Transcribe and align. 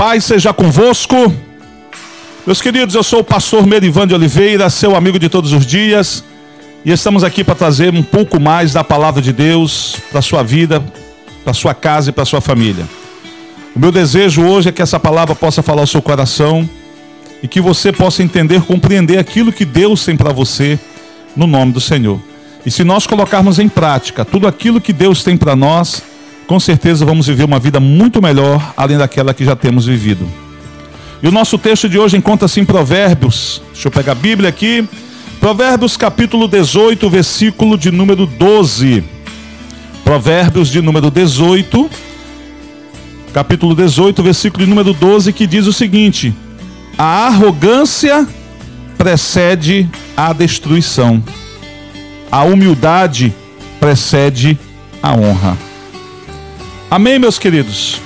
paz 0.00 0.24
seja 0.24 0.50
convosco. 0.50 1.14
Meus 2.46 2.62
queridos, 2.62 2.94
eu 2.94 3.02
sou 3.02 3.20
o 3.20 3.24
pastor 3.24 3.66
Merivan 3.66 4.06
de 4.06 4.14
Oliveira, 4.14 4.70
seu 4.70 4.96
amigo 4.96 5.18
de 5.18 5.28
todos 5.28 5.52
os 5.52 5.66
dias, 5.66 6.24
e 6.86 6.90
estamos 6.90 7.22
aqui 7.22 7.44
para 7.44 7.54
trazer 7.54 7.92
um 7.92 8.02
pouco 8.02 8.40
mais 8.40 8.72
da 8.72 8.82
palavra 8.82 9.20
de 9.20 9.30
Deus 9.30 9.98
para 10.10 10.22
sua 10.22 10.42
vida, 10.42 10.82
para 11.44 11.52
sua 11.52 11.74
casa 11.74 12.08
e 12.08 12.12
para 12.14 12.24
sua 12.24 12.40
família. 12.40 12.88
O 13.76 13.78
meu 13.78 13.92
desejo 13.92 14.42
hoje 14.42 14.70
é 14.70 14.72
que 14.72 14.80
essa 14.80 14.98
palavra 14.98 15.34
possa 15.34 15.62
falar 15.62 15.82
ao 15.82 15.86
seu 15.86 16.00
coração 16.00 16.66
e 17.42 17.46
que 17.46 17.60
você 17.60 17.92
possa 17.92 18.22
entender, 18.22 18.62
compreender 18.62 19.18
aquilo 19.18 19.52
que 19.52 19.66
Deus 19.66 20.02
tem 20.02 20.16
para 20.16 20.32
você 20.32 20.78
no 21.36 21.46
nome 21.46 21.72
do 21.72 21.80
Senhor. 21.80 22.18
E 22.64 22.70
se 22.70 22.84
nós 22.84 23.06
colocarmos 23.06 23.58
em 23.58 23.68
prática 23.68 24.24
tudo 24.24 24.48
aquilo 24.48 24.80
que 24.80 24.94
Deus 24.94 25.22
tem 25.22 25.36
para 25.36 25.54
nós, 25.54 26.02
com 26.50 26.58
certeza 26.58 27.04
vamos 27.04 27.28
viver 27.28 27.44
uma 27.44 27.60
vida 27.60 27.78
muito 27.78 28.20
melhor 28.20 28.74
além 28.76 28.98
daquela 28.98 29.32
que 29.32 29.44
já 29.44 29.54
temos 29.54 29.86
vivido. 29.86 30.28
E 31.22 31.28
o 31.28 31.30
nosso 31.30 31.56
texto 31.56 31.88
de 31.88 31.96
hoje 31.96 32.16
encontra-se 32.16 32.58
em 32.58 32.64
Provérbios. 32.64 33.62
Deixa 33.72 33.86
eu 33.86 33.92
pegar 33.92 34.10
a 34.10 34.14
Bíblia 34.16 34.48
aqui. 34.48 34.84
Provérbios 35.38 35.96
capítulo 35.96 36.48
18, 36.48 37.08
versículo 37.08 37.78
de 37.78 37.92
número 37.92 38.26
12. 38.26 39.04
Provérbios 40.02 40.70
de 40.70 40.82
número 40.82 41.08
18, 41.08 41.88
capítulo 43.32 43.72
18, 43.72 44.20
versículo 44.20 44.64
de 44.64 44.70
número 44.70 44.92
12, 44.92 45.32
que 45.32 45.46
diz 45.46 45.68
o 45.68 45.72
seguinte: 45.72 46.34
A 46.98 47.28
arrogância 47.28 48.26
precede 48.98 49.88
a 50.16 50.32
destruição, 50.32 51.22
a 52.28 52.42
humildade 52.42 53.32
precede 53.78 54.58
a 55.00 55.14
honra. 55.14 55.69
Amém, 56.90 57.20
meus 57.20 57.38
queridos? 57.38 58.00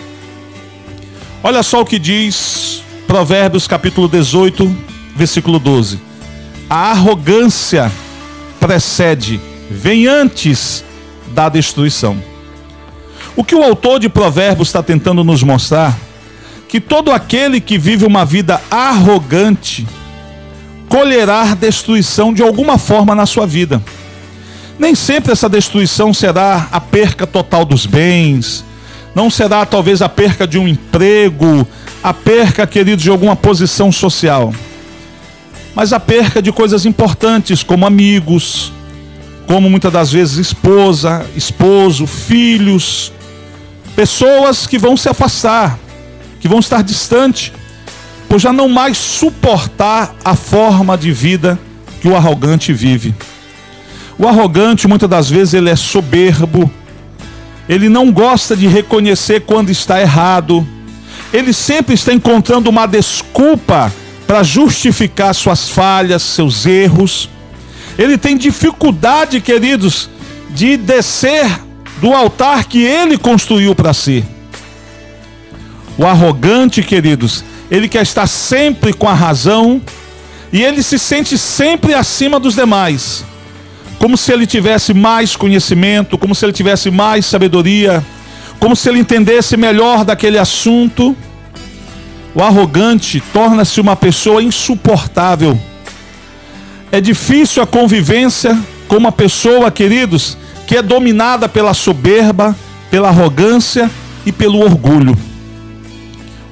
Olha 1.42 1.62
só 1.62 1.80
o 1.80 1.87
que 1.87 1.98
diz 1.98 2.83
Provérbios 3.06 3.67
capítulo 3.67 4.06
18, 4.06 4.77
versículo 5.17 5.59
12. 5.59 5.98
A 6.69 6.91
arrogância 6.91 7.91
precede, 8.61 9.41
vem 9.70 10.06
antes 10.06 10.84
da 11.28 11.48
destruição. 11.48 12.22
O 13.34 13.42
que 13.42 13.55
o 13.55 13.64
autor 13.64 13.98
de 13.98 14.11
Provérbios 14.11 14.69
está 14.69 14.83
tentando 14.83 15.25
nos 15.25 15.42
mostrar? 15.42 15.98
Que 16.69 16.78
todo 16.78 17.11
aquele 17.11 17.62
que 17.62 17.78
vive 17.78 18.05
uma 18.05 18.27
vida 18.27 18.61
arrogante 18.70 19.87
colherá 20.91 21.55
destruição 21.55 22.34
de 22.34 22.42
alguma 22.42 22.77
forma 22.77 23.14
na 23.14 23.25
sua 23.25 23.47
vida. 23.47 23.83
Nem 24.78 24.94
sempre 24.94 25.33
essa 25.33 25.48
destruição 25.48 26.12
será 26.12 26.69
a 26.70 26.81
perca 26.83 27.27
total 27.27 27.64
dos 27.64 27.87
bens, 27.87 28.62
não 29.15 29.31
será 29.31 29.65
talvez 29.65 30.03
a 30.03 30.09
perca 30.09 30.47
de 30.47 30.59
um 30.59 30.67
emprego, 30.67 31.67
a 32.03 32.12
perca, 32.12 32.67
queridos, 32.67 33.03
de 33.03 33.11
alguma 33.11 33.37
posição 33.37 33.93
social, 33.93 34.53
mas 35.75 35.93
a 35.93 36.01
perca 36.01 36.43
de 36.43 36.51
coisas 36.53 36.84
importantes, 36.84 37.62
como 37.62 37.87
amigos, 37.87 38.73
como 39.47 39.71
muitas 39.71 39.93
das 39.93 40.12
vezes 40.12 40.39
esposa, 40.39 41.25
esposo, 41.37 42.06
filhos, 42.06 43.12
pessoas 43.95 44.67
que 44.67 44.79
vão 44.79 44.97
se 44.97 45.09
afastar, 45.09 45.78
que 46.41 46.49
vão 46.49 46.59
estar 46.59 46.83
distante, 46.83 47.53
por 48.28 48.39
já 48.39 48.53
não 48.53 48.69
mais 48.69 48.99
suportar 48.99 50.15
a 50.25 50.34
forma 50.34 50.97
de 50.99 51.12
vida 51.12 51.59
que 52.01 52.09
o 52.09 52.17
arrogante 52.17 52.73
vive. 52.73 53.15
O 54.19 54.27
arrogante, 54.27 54.87
muitas 54.87 55.09
das 55.09 55.28
vezes, 55.31 55.55
ele 55.55 55.71
é 55.71 55.77
soberbo, 55.77 56.71
ele 57.69 57.89
não 57.89 58.12
gosta 58.12 58.57
de 58.57 58.67
reconhecer 58.67 59.41
quando 59.41 59.70
está 59.70 60.01
errado, 60.01 60.67
ele 61.33 61.53
sempre 61.53 61.95
está 61.95 62.12
encontrando 62.12 62.69
uma 62.71 62.87
desculpa 62.87 63.93
para 64.27 64.43
justificar 64.43 65.34
suas 65.34 65.69
falhas, 65.69 66.23
seus 66.23 66.66
erros. 66.66 67.28
Ele 67.99 68.19
tem 68.19 68.37
dificuldade, 68.37 69.41
queridos, 69.41 70.09
de 70.50 70.77
descer 70.77 71.47
do 72.00 72.12
altar 72.12 72.65
que 72.65 72.83
ele 72.83 73.16
construiu 73.16 73.75
para 73.75 73.93
si. 73.94 74.25
O 75.97 76.05
arrogante, 76.05 76.83
queridos, 76.83 77.44
ele 77.71 77.88
quer 77.88 78.03
estar 78.03 78.27
sempre 78.27 78.93
com 78.93 79.09
a 79.09 79.15
razão 79.15 79.81
e 80.53 80.62
ele 80.62 80.83
se 80.83 80.99
sente 80.99 81.38
sempre 81.38 81.94
acima 81.94 82.38
dos 82.38 82.55
demais 82.55 83.25
como 83.99 84.16
se 84.16 84.32
ele 84.32 84.47
tivesse 84.47 84.93
mais 84.93 85.37
conhecimento, 85.37 86.19
como 86.19 86.34
se 86.34 86.44
ele 86.44 86.53
tivesse 86.53 86.91
mais 86.91 87.27
sabedoria, 87.27 88.05
como 88.59 88.75
se 88.75 88.88
ele 88.88 88.99
entendesse 88.99 89.56
melhor 89.56 90.05
daquele 90.05 90.38
assunto. 90.38 91.16
O 92.34 92.43
arrogante 92.43 93.22
torna-se 93.32 93.81
uma 93.81 93.94
pessoa 93.94 94.43
insuportável. 94.43 95.59
É 96.91 97.00
difícil 97.00 97.62
a 97.62 97.66
convivência 97.66 98.59
com 98.88 98.97
uma 98.97 99.12
pessoa, 99.12 99.71
queridos, 99.71 100.37
que 100.66 100.76
é 100.76 100.82
dominada 100.82 101.49
pela 101.49 101.75
soberba, 101.75 102.56
pela 102.91 103.09
arrogância 103.09 103.91
e 104.26 104.32
pelo 104.32 104.61
orgulho. 104.61 105.16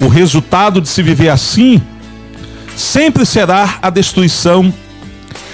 O 0.01 0.09
resultado 0.09 0.81
de 0.81 0.89
se 0.89 1.03
viver 1.03 1.29
assim 1.29 1.81
sempre 2.77 3.25
será 3.25 3.79
a 3.81 3.91
destruição 3.91 4.73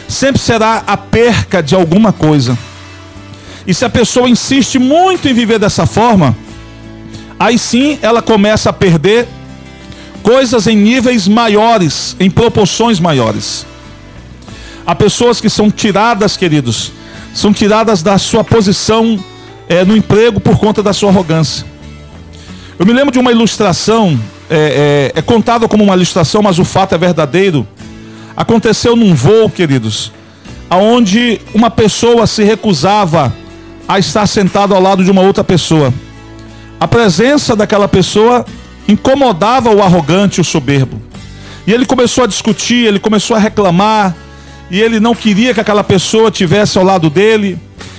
sempre 0.08 0.40
será 0.40 0.82
a 0.86 0.96
perca 0.96 1.62
de 1.62 1.74
alguma 1.74 2.12
coisa. 2.12 2.58
E 3.66 3.74
se 3.74 3.84
a 3.84 3.90
pessoa 3.90 4.28
insiste 4.28 4.78
muito 4.78 5.28
em 5.28 5.34
viver 5.34 5.58
dessa 5.58 5.84
forma, 5.84 6.34
aí 7.38 7.58
sim 7.58 7.98
ela 8.00 8.22
começa 8.22 8.70
a 8.70 8.72
perder 8.72 9.28
coisas 10.22 10.66
em 10.66 10.76
níveis 10.76 11.28
maiores, 11.28 12.16
em 12.18 12.30
proporções 12.30 12.98
maiores. 12.98 13.66
Há 14.86 14.94
pessoas 14.94 15.38
que 15.38 15.50
são 15.50 15.70
tiradas, 15.70 16.36
queridos, 16.36 16.90
são 17.34 17.52
tiradas 17.52 18.02
da 18.02 18.16
sua 18.16 18.42
posição 18.42 19.22
é, 19.68 19.84
no 19.84 19.94
emprego 19.94 20.40
por 20.40 20.58
conta 20.58 20.82
da 20.82 20.94
sua 20.94 21.10
arrogância. 21.10 21.66
Eu 22.78 22.86
me 22.86 22.92
lembro 22.92 23.12
de 23.12 23.18
uma 23.18 23.30
ilustração, 23.30 24.18
é, 24.48 25.12
é, 25.14 25.18
é 25.18 25.22
contada 25.22 25.68
como 25.68 25.84
uma 25.84 25.94
ilustração, 25.94 26.40
mas 26.40 26.58
o 26.58 26.64
fato 26.64 26.94
é 26.94 26.98
verdadeiro 26.98 27.68
Aconteceu 28.38 28.94
num 28.94 29.16
voo, 29.16 29.50
queridos, 29.50 30.12
aonde 30.70 31.40
uma 31.52 31.68
pessoa 31.68 32.24
se 32.24 32.44
recusava 32.44 33.34
a 33.88 33.98
estar 33.98 34.28
sentado 34.28 34.72
ao 34.72 34.80
lado 34.80 35.02
de 35.02 35.10
uma 35.10 35.22
outra 35.22 35.42
pessoa. 35.42 35.92
A 36.78 36.86
presença 36.86 37.56
daquela 37.56 37.88
pessoa 37.88 38.46
incomodava 38.86 39.74
o 39.74 39.82
arrogante, 39.82 40.40
o 40.40 40.44
soberbo. 40.44 41.02
E 41.66 41.72
ele 41.72 41.84
começou 41.84 42.22
a 42.22 42.28
discutir, 42.28 42.86
ele 42.86 43.00
começou 43.00 43.36
a 43.36 43.40
reclamar, 43.40 44.14
e 44.70 44.80
ele 44.80 45.00
não 45.00 45.16
queria 45.16 45.52
que 45.52 45.58
aquela 45.58 45.82
pessoa 45.82 46.30
tivesse 46.30 46.78
ao 46.78 46.84
lado 46.84 47.10
dele. 47.10 47.58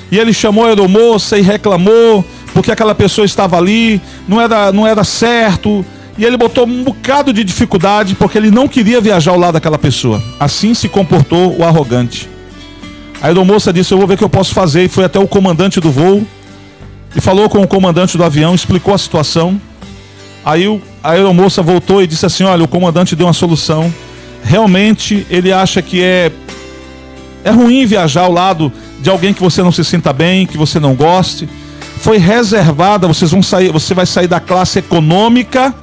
E 0.10 0.18
ele 0.18 0.32
chamou 0.32 0.64
a 0.64 0.70
aeromoça 0.70 1.38
e 1.38 1.42
reclamou 1.42 2.24
porque 2.54 2.72
aquela 2.72 2.96
pessoa 2.96 3.26
estava 3.26 3.58
ali, 3.58 4.02
não 4.26 4.40
era, 4.40 4.72
não 4.72 4.88
era 4.88 5.04
certo, 5.04 5.86
e 6.20 6.26
ele 6.26 6.36
botou 6.36 6.68
um 6.68 6.84
bocado 6.84 7.32
de 7.32 7.46
dificuldade 7.46 8.14
porque 8.14 8.38
ele 8.38 8.52
não 8.52 8.68
queria 8.68 9.00
viajar 9.00 9.32
ao 9.32 9.40
lado 9.40 9.54
daquela 9.54 9.78
pessoa. 9.78 10.22
Assim 10.38 10.74
se 10.74 10.90
comportou 10.90 11.58
o 11.58 11.64
arrogante. 11.64 12.30
A 13.22 13.28
aeromoça 13.28 13.72
disse: 13.72 13.94
Eu 13.94 13.98
vou 13.98 14.06
ver 14.06 14.16
o 14.16 14.18
que 14.18 14.24
eu 14.26 14.30
posso 14.30 14.54
fazer. 14.54 14.84
E 14.84 14.90
foi 14.90 15.06
até 15.06 15.18
o 15.18 15.26
comandante 15.26 15.80
do 15.80 15.90
voo 15.90 16.28
e 17.16 17.22
falou 17.22 17.50
com 17.50 17.62
o 17.62 17.68
comandante 17.68 18.18
do 18.18 18.24
avião, 18.26 18.54
explicou 18.54 18.94
a 18.94 18.98
situação. 18.98 19.60
Aí 20.44 20.66
a 21.02 21.12
aeromoça 21.12 21.62
voltou 21.62 22.04
e 22.04 22.08
disse 22.08 22.26
assim: 22.26 22.44
Olha, 22.44 22.66
o 22.66 22.68
comandante 22.68 23.16
deu 23.16 23.26
uma 23.26 23.34
solução. 23.34 23.92
Realmente 24.44 25.26
ele 25.30 25.54
acha 25.54 25.82
que 25.82 26.04
é, 26.04 26.34
é 27.46 27.50
ruim 27.50 27.86
viajar 27.86 28.24
ao 28.24 28.32
lado 28.34 28.70
de 29.00 29.10
alguém 29.10 29.34
que 29.34 29.42
você 29.42 29.64
não 29.64 29.72
se 29.72 29.86
sinta 29.86 30.12
bem, 30.12 30.46
que 30.46 30.58
você 30.58 30.82
não 30.82 30.96
goste. 30.96 31.48
Foi 32.02 32.18
reservada, 32.18 33.08
vocês 33.08 33.32
vão 33.32 33.42
sair, 33.42 33.72
você 33.72 33.94
vai 33.94 34.06
sair 34.06 34.28
da 34.28 34.42
classe 34.42 34.80
econômica 34.80 35.74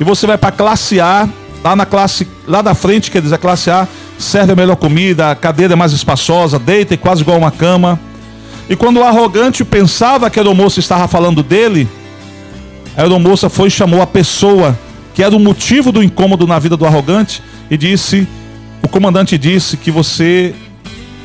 e 0.00 0.04
você 0.04 0.26
vai 0.26 0.38
para 0.38 0.50
classe 0.50 0.98
A, 0.98 1.28
lá 1.62 1.76
na 1.76 1.84
classe, 1.84 2.26
lá 2.48 2.62
da 2.62 2.74
frente, 2.74 3.10
quer 3.10 3.20
dizer, 3.20 3.34
a 3.34 3.38
classe 3.38 3.70
A 3.70 3.86
serve 4.18 4.52
a 4.52 4.56
melhor 4.56 4.76
comida, 4.76 5.30
a 5.30 5.34
cadeira 5.34 5.74
é 5.74 5.76
mais 5.76 5.92
espaçosa, 5.92 6.58
deita 6.58 6.94
e 6.94 6.96
quase 6.96 7.20
igual 7.20 7.36
uma 7.36 7.50
cama. 7.50 8.00
E 8.68 8.74
quando 8.74 8.96
o 8.96 9.04
arrogante 9.04 9.62
pensava 9.62 10.30
que 10.30 10.38
a 10.38 10.42
aeromoça 10.42 10.80
estava 10.80 11.06
falando 11.06 11.42
dele, 11.42 11.86
a 12.96 13.02
aeromoça 13.02 13.50
foi 13.50 13.68
e 13.68 13.70
chamou 13.70 14.00
a 14.00 14.06
pessoa 14.06 14.78
que 15.12 15.22
era 15.22 15.36
o 15.36 15.40
motivo 15.40 15.92
do 15.92 16.02
incômodo 16.02 16.46
na 16.46 16.58
vida 16.58 16.78
do 16.78 16.86
arrogante 16.86 17.42
e 17.70 17.76
disse: 17.76 18.26
o 18.82 18.88
comandante 18.88 19.36
disse 19.36 19.76
que 19.76 19.90
você 19.90 20.54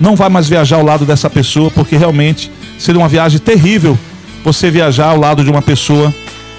não 0.01 0.17
vai 0.17 0.27
mais 0.27 0.49
viajar 0.49 0.77
ao 0.77 0.83
lado 0.83 1.05
dessa 1.05 1.29
pessoa, 1.29 1.71
porque 1.71 1.95
realmente 1.95 2.51
seria 2.77 2.99
uma 2.99 3.07
viagem 3.07 3.39
terrível 3.39 3.97
você 4.43 4.69
viajar 4.69 5.07
ao 5.07 5.19
lado 5.19 5.45
de 5.45 5.49
uma 5.49 5.61
pessoa 5.61 6.13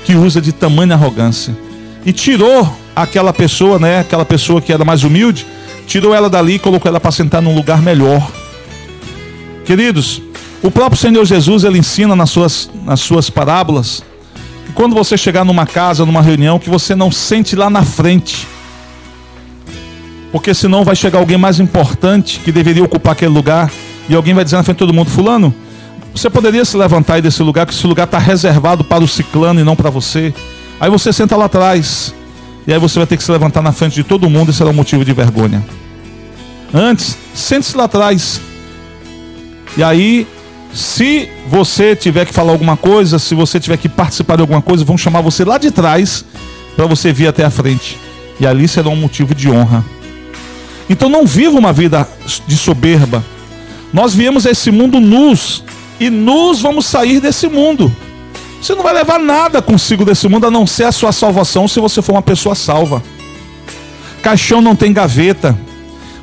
que 0.04 0.14
usa 0.14 0.40
de 0.40 0.52
tamanha 0.52 0.94
arrogância 0.94 1.65
e 2.06 2.12
tirou 2.12 2.72
aquela 2.94 3.32
pessoa, 3.32 3.80
né, 3.80 3.98
aquela 3.98 4.24
pessoa 4.24 4.62
que 4.62 4.72
era 4.72 4.84
mais 4.84 5.02
humilde, 5.02 5.44
tirou 5.88 6.14
ela 6.14 6.30
dali 6.30 6.54
e 6.54 6.58
colocou 6.58 6.88
ela 6.88 7.00
para 7.00 7.10
sentar 7.10 7.42
num 7.42 7.52
lugar 7.52 7.82
melhor. 7.82 8.30
Queridos, 9.64 10.22
o 10.62 10.70
próprio 10.70 10.96
Senhor 10.96 11.24
Jesus 11.24 11.64
ele 11.64 11.78
ensina 11.78 12.14
nas 12.14 12.30
suas, 12.30 12.70
nas 12.84 13.00
suas 13.00 13.28
parábolas 13.28 14.04
que 14.64 14.72
quando 14.72 14.94
você 14.94 15.18
chegar 15.18 15.44
numa 15.44 15.66
casa, 15.66 16.06
numa 16.06 16.22
reunião, 16.22 16.60
que 16.60 16.70
você 16.70 16.94
não 16.94 17.10
sente 17.10 17.56
lá 17.56 17.68
na 17.68 17.82
frente. 17.82 18.46
Porque 20.30 20.54
senão 20.54 20.84
vai 20.84 20.94
chegar 20.94 21.18
alguém 21.18 21.36
mais 21.36 21.58
importante 21.58 22.38
que 22.38 22.52
deveria 22.52 22.84
ocupar 22.84 23.14
aquele 23.14 23.32
lugar 23.32 23.70
e 24.08 24.14
alguém 24.14 24.32
vai 24.32 24.44
dizer 24.44 24.56
na 24.56 24.62
frente 24.62 24.76
de 24.76 24.80
todo 24.80 24.94
mundo: 24.94 25.10
Fulano, 25.10 25.52
você 26.14 26.30
poderia 26.30 26.64
se 26.64 26.76
levantar 26.76 27.14
aí 27.14 27.22
desse 27.22 27.42
lugar, 27.42 27.66
que 27.66 27.72
esse 27.72 27.86
lugar 27.86 28.04
está 28.04 28.18
reservado 28.18 28.84
para 28.84 29.02
o 29.02 29.08
ciclano 29.08 29.60
e 29.60 29.64
não 29.64 29.74
para 29.74 29.90
você. 29.90 30.32
Aí 30.80 30.90
você 30.90 31.12
senta 31.12 31.36
lá 31.36 31.46
atrás. 31.46 32.14
E 32.66 32.72
aí 32.72 32.78
você 32.78 32.98
vai 32.98 33.06
ter 33.06 33.16
que 33.16 33.22
se 33.22 33.30
levantar 33.30 33.62
na 33.62 33.72
frente 33.72 33.94
de 33.94 34.04
todo 34.04 34.28
mundo 34.28 34.50
e 34.50 34.54
será 34.54 34.70
um 34.70 34.74
motivo 34.74 35.04
de 35.04 35.12
vergonha. 35.12 35.64
Antes, 36.74 37.16
sente-se 37.34 37.76
lá 37.76 37.84
atrás. 37.84 38.40
E 39.76 39.82
aí, 39.82 40.26
se 40.74 41.28
você 41.48 41.94
tiver 41.94 42.26
que 42.26 42.34
falar 42.34 42.52
alguma 42.52 42.76
coisa, 42.76 43.18
se 43.18 43.34
você 43.34 43.60
tiver 43.60 43.76
que 43.76 43.88
participar 43.88 44.36
de 44.36 44.42
alguma 44.42 44.60
coisa, 44.60 44.84
vão 44.84 44.98
chamar 44.98 45.20
você 45.20 45.44
lá 45.44 45.58
de 45.58 45.70
trás 45.70 46.24
para 46.74 46.86
você 46.86 47.12
vir 47.12 47.28
até 47.28 47.44
a 47.44 47.50
frente. 47.50 47.98
E 48.40 48.46
ali 48.46 48.66
será 48.66 48.88
um 48.88 48.96
motivo 48.96 49.34
de 49.34 49.50
honra. 49.50 49.84
Então 50.90 51.08
não 51.08 51.24
viva 51.24 51.58
uma 51.58 51.72
vida 51.72 52.06
de 52.46 52.56
soberba. 52.56 53.24
Nós 53.92 54.14
viemos 54.14 54.46
a 54.46 54.50
esse 54.50 54.70
mundo 54.70 55.00
nus 55.00 55.64
e 55.98 56.10
nus 56.10 56.60
vamos 56.60 56.86
sair 56.86 57.20
desse 57.20 57.48
mundo. 57.48 57.94
Você 58.66 58.74
não 58.74 58.82
vai 58.82 58.94
levar 58.94 59.20
nada 59.20 59.62
consigo 59.62 60.04
desse 60.04 60.26
mundo 60.26 60.48
a 60.48 60.50
não 60.50 60.66
ser 60.66 60.82
a 60.82 60.90
sua 60.90 61.12
salvação 61.12 61.68
se 61.68 61.78
você 61.78 62.02
for 62.02 62.10
uma 62.14 62.20
pessoa 62.20 62.52
salva. 62.56 63.00
Caixão 64.20 64.60
não 64.60 64.74
tem 64.74 64.92
gaveta. 64.92 65.56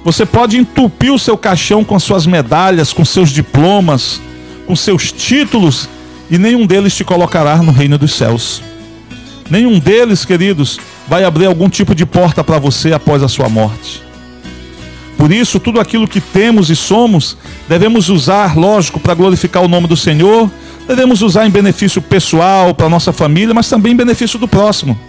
Você 0.04 0.26
pode 0.26 0.58
entupir 0.58 1.14
o 1.14 1.18
seu 1.18 1.38
caixão 1.38 1.86
com 1.86 1.96
as 1.96 2.04
suas 2.04 2.26
medalhas, 2.28 2.92
com 2.92 3.06
seus 3.06 3.30
diplomas, 3.30 4.20
com 4.68 4.76
seus 4.76 5.10
títulos, 5.10 5.88
e 6.30 6.38
nenhum 6.38 6.68
deles 6.68 6.94
te 6.94 7.06
colocará 7.06 7.56
no 7.64 7.72
reino 7.72 7.98
dos 7.98 8.14
céus. 8.14 8.62
Nenhum 9.50 9.80
deles, 9.80 10.26
queridos, 10.26 10.82
vai 11.08 11.24
abrir 11.24 11.46
algum 11.46 11.70
tipo 11.70 11.96
de 11.96 12.06
porta 12.06 12.44
para 12.44 12.60
você 12.60 12.92
após 12.92 13.24
a 13.24 13.30
sua 13.30 13.48
morte. 13.48 14.04
Por 15.18 15.32
isso, 15.32 15.62
tudo 15.62 15.80
aquilo 15.80 16.10
que 16.10 16.20
temos 16.20 16.70
e 16.70 16.76
somos, 16.76 17.38
devemos 17.70 18.10
usar, 18.10 18.58
lógico, 18.58 19.00
para 19.00 19.14
glorificar 19.14 19.64
o 19.64 19.70
nome 19.70 19.88
do 19.88 19.96
Senhor, 19.96 20.52
devemos 20.88 21.22
usar 21.22 21.46
em 21.46 21.50
benefício 21.50 22.02
pessoal, 22.02 22.74
para 22.74 22.90
nossa 22.90 23.14
família, 23.14 23.54
mas 23.54 23.70
também 23.70 23.94
em 23.94 23.96
benefício 23.96 24.38
do 24.38 24.48
próximo. 24.48 25.00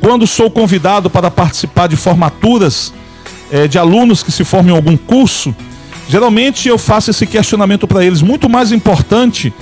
Quando 0.00 0.26
sou 0.26 0.50
convidado 0.50 1.08
para 1.08 1.30
participar 1.30 1.86
de 1.86 1.96
formaturas 1.96 2.92
é, 3.50 3.66
de 3.66 3.78
alunos 3.78 4.22
que 4.22 4.32
se 4.32 4.44
formam 4.44 4.74
em 4.74 4.76
algum 4.76 4.96
curso, 4.96 5.54
geralmente 6.08 6.68
eu 6.68 6.78
faço 6.78 7.10
esse 7.10 7.26
questionamento 7.26 7.86
para 7.86 8.04
eles. 8.04 8.20
Muito 8.20 8.48
mais 8.48 8.72
importante 8.72 9.52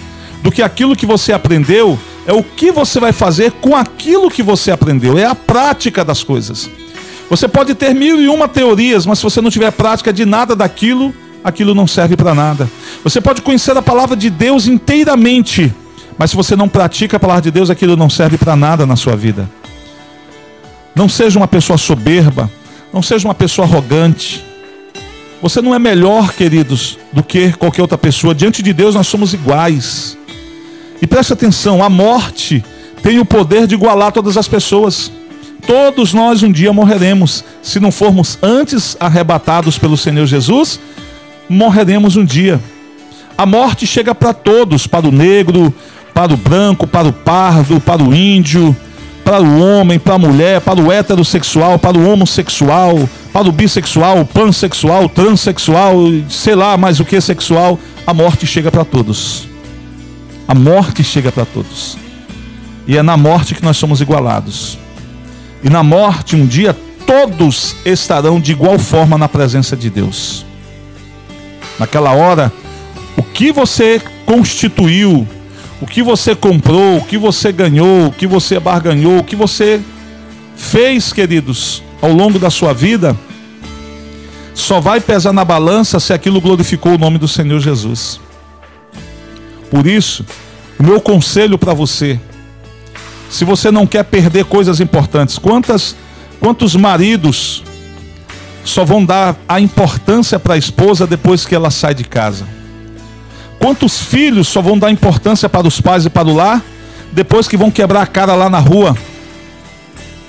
do 0.43 0.51
que 0.51 0.63
aquilo 0.63 0.97
que 0.97 1.07
você 1.07 1.33
aprendeu 1.33 1.99
é 2.27 2.33
o 2.33 2.43
que 2.43 2.71
você 2.71 3.01
vai 3.01 3.13
fazer 3.13 3.53
com 3.53 3.77
aquilo 3.77 4.31
que 4.31 4.43
você 4.43 4.71
aprendeu, 4.71 5.19
é 5.19 5.25
a 5.25 5.35
prática 5.35 6.05
das 6.05 6.23
coisas. 6.23 6.71
Você 7.29 7.49
pode 7.49 7.75
ter 7.75 7.95
mil 7.95 8.21
e 8.21 8.29
uma 8.29 8.47
teorias, 8.47 9.07
mas 9.07 9.19
se 9.19 9.25
você 9.25 9.41
não 9.41 9.51
tiver 9.51 9.71
prática 9.73 10.13
de 10.13 10.25
nada 10.25 10.55
daquilo, 10.55 11.15
aquilo 11.43 11.75
não 11.75 11.87
serve 11.87 12.17
para 12.17 12.35
nada. 12.35 12.69
Você 13.03 13.21
pode 13.21 13.43
conhecer 13.43 13.77
a 13.77 13.83
palavra 13.83 14.17
de 14.17 14.31
Deus 14.31 14.67
inteiramente, 14.67 15.75
mas 16.17 16.31
se 16.31 16.37
você 16.37 16.55
não 16.55 16.69
pratica 16.69 17.17
a 17.17 17.21
palavra 17.21 17.43
de 17.43 17.51
Deus, 17.51 17.71
aquilo 17.71 17.97
não 17.97 18.09
serve 18.09 18.39
para 18.39 18.55
nada 18.55 18.87
na 18.87 18.97
sua 18.97 19.17
vida. 19.17 19.49
Não 20.95 21.09
seja 21.09 21.39
uma 21.39 21.49
pessoa 21.49 21.79
soberba, 21.79 22.51
não 22.93 23.03
seja 23.03 23.27
uma 23.27 23.35
pessoa 23.35 23.67
arrogante. 23.67 24.45
Você 25.41 25.61
não 25.61 25.75
é 25.75 25.79
melhor, 25.79 26.33
queridos, 26.35 26.99
do 27.13 27.23
que 27.23 27.53
qualquer 27.53 27.83
outra 27.83 27.99
pessoa. 27.99 28.35
Diante 28.35 28.63
de 28.63 28.73
Deus 28.73 28.95
nós 28.95 29.07
somos 29.07 29.35
iguais. 29.35 30.17
E 31.01 31.07
preste 31.07 31.33
atenção, 31.33 31.83
a 31.83 31.89
morte 31.89 32.65
tem 33.03 33.19
o 33.19 33.25
poder 33.25 33.67
de 33.67 33.75
igualar 33.75 34.13
todas 34.13 34.37
as 34.37 34.47
pessoas. 34.47 35.11
Todos 35.67 36.13
nós 36.13 36.43
um 36.43 36.53
dia 36.53 36.73
morreremos. 36.73 37.45
Se 37.63 37.81
não 37.81 37.91
formos 37.91 38.39
antes 38.41 38.97
arrebatados 39.01 39.79
pelo 39.79 39.97
Senhor 39.97 40.27
Jesus, 40.27 40.79
morreremos 41.49 42.17
um 42.17 42.25
dia. 42.25 42.61
A 43.37 43.47
morte 43.47 43.87
chega 43.87 44.15
para 44.15 44.33
todos, 44.33 44.87
para 44.87 45.09
o 45.09 45.13
negro, 45.13 45.73
para 46.13 46.33
o 46.33 46.37
branco, 46.37 46.87
para 46.87 47.09
o 47.09 47.13
pardo, 47.13 47.81
para 47.81 48.03
o 48.03 48.15
índio, 48.15 48.77
para 49.25 49.41
o 49.41 49.61
homem, 49.61 49.99
para 49.99 50.15
a 50.15 50.19
mulher, 50.19 50.61
para 50.61 50.81
o 50.81 50.93
heterossexual, 50.93 51.79
para 51.79 51.97
o 51.97 52.09
homossexual, 52.09 53.09
para 53.33 53.49
o 53.49 53.53
bissexual, 53.53 54.25
pansexual, 54.27 55.09
transexual, 55.09 55.97
sei 56.29 56.55
lá 56.55 56.77
mais 56.77 57.01
o 57.01 57.05
que 57.05 57.21
sexual. 57.21 57.79
A 58.07 58.13
morte 58.13 58.47
chega 58.47 58.71
para 58.71 58.85
todos. 58.85 59.49
A 60.47 60.55
morte 60.55 61.03
chega 61.03 61.33
para 61.33 61.47
todos. 61.47 61.97
E 62.87 62.97
é 62.97 63.03
na 63.03 63.17
morte 63.17 63.55
que 63.55 63.63
nós 63.63 63.77
somos 63.77 64.01
igualados. 64.01 64.79
E 65.63 65.71
na 65.71 65.83
morte, 65.83 66.35
um 66.35 66.45
dia, 66.45 66.77
todos 67.07 67.77
estarão 67.85 68.41
de 68.41 68.53
igual 68.53 68.79
forma 68.79 69.17
na 69.17 69.29
presença 69.29 69.77
de 69.77 69.89
Deus. 69.89 70.45
Naquela 71.83 72.13
hora, 72.13 72.53
o 73.17 73.25
que 73.25 73.51
você 73.51 74.01
constituiu, 74.25 75.27
o 75.81 75.87
que 75.87 76.01
você 76.01 76.33
comprou, 76.33 76.99
o 76.99 77.05
que 77.05 77.19
você 77.19 77.51
ganhou, 77.51 78.07
o 78.07 78.13
que 78.13 78.25
você 78.25 78.61
barganhou, 78.61 79.19
o 79.19 79.25
que 79.25 79.35
você 79.35 79.81
fez, 80.57 81.13
queridos, 81.13 81.83
ao 82.01 82.13
longo 82.13 82.39
da 82.39 82.51
sua 82.51 82.73
vida, 82.73 83.17
só 84.55 84.79
vai 84.79 85.01
pesar 85.01 85.33
na 85.33 85.45
balança 85.45 85.99
se 85.99 86.13
aquilo 86.13 86.41
glorificou 86.41 86.95
o 86.95 86.99
nome 86.99 87.19
do 87.19 87.27
Senhor 87.27 87.59
Jesus. 87.59 88.21
Por 89.69 89.89
isso, 89.89 90.25
o 90.79 90.85
meu 90.85 91.01
conselho 91.01 91.59
para 91.59 91.75
você, 91.75 92.21
se 93.29 93.45
você 93.45 93.73
não 93.73 93.89
quer 93.89 94.05
perder 94.05 94.45
coisas 94.45 94.79
importantes, 94.79 95.37
quantas 95.37 95.97
quantos 96.39 96.77
maridos 96.77 97.65
só 98.65 98.85
vão 98.85 99.05
dar 99.05 99.37
a 99.49 99.61
importância 99.61 100.39
para 100.39 100.55
a 100.55 100.59
esposa 100.59 101.07
depois 101.07 101.45
que 101.45 101.55
ela 101.55 101.71
sai 101.71 101.95
de 101.95 102.05
casa. 102.05 102.47
Quantos 103.59 104.01
filhos 104.01 104.49
só 104.49 104.61
vão 104.61 104.79
dar 104.79 104.91
importância 104.91 105.49
para 105.49 105.67
os 105.67 105.81
pais 105.81 106.05
e 106.05 106.11
para 106.11 106.29
o 106.29 106.35
lar 106.35 106.63
depois 107.13 107.47
que 107.47 107.57
vão 107.57 107.71
quebrar 107.71 108.03
a 108.03 108.07
cara 108.07 108.35
lá 108.35 108.49
na 108.49 108.59
rua? 108.59 108.97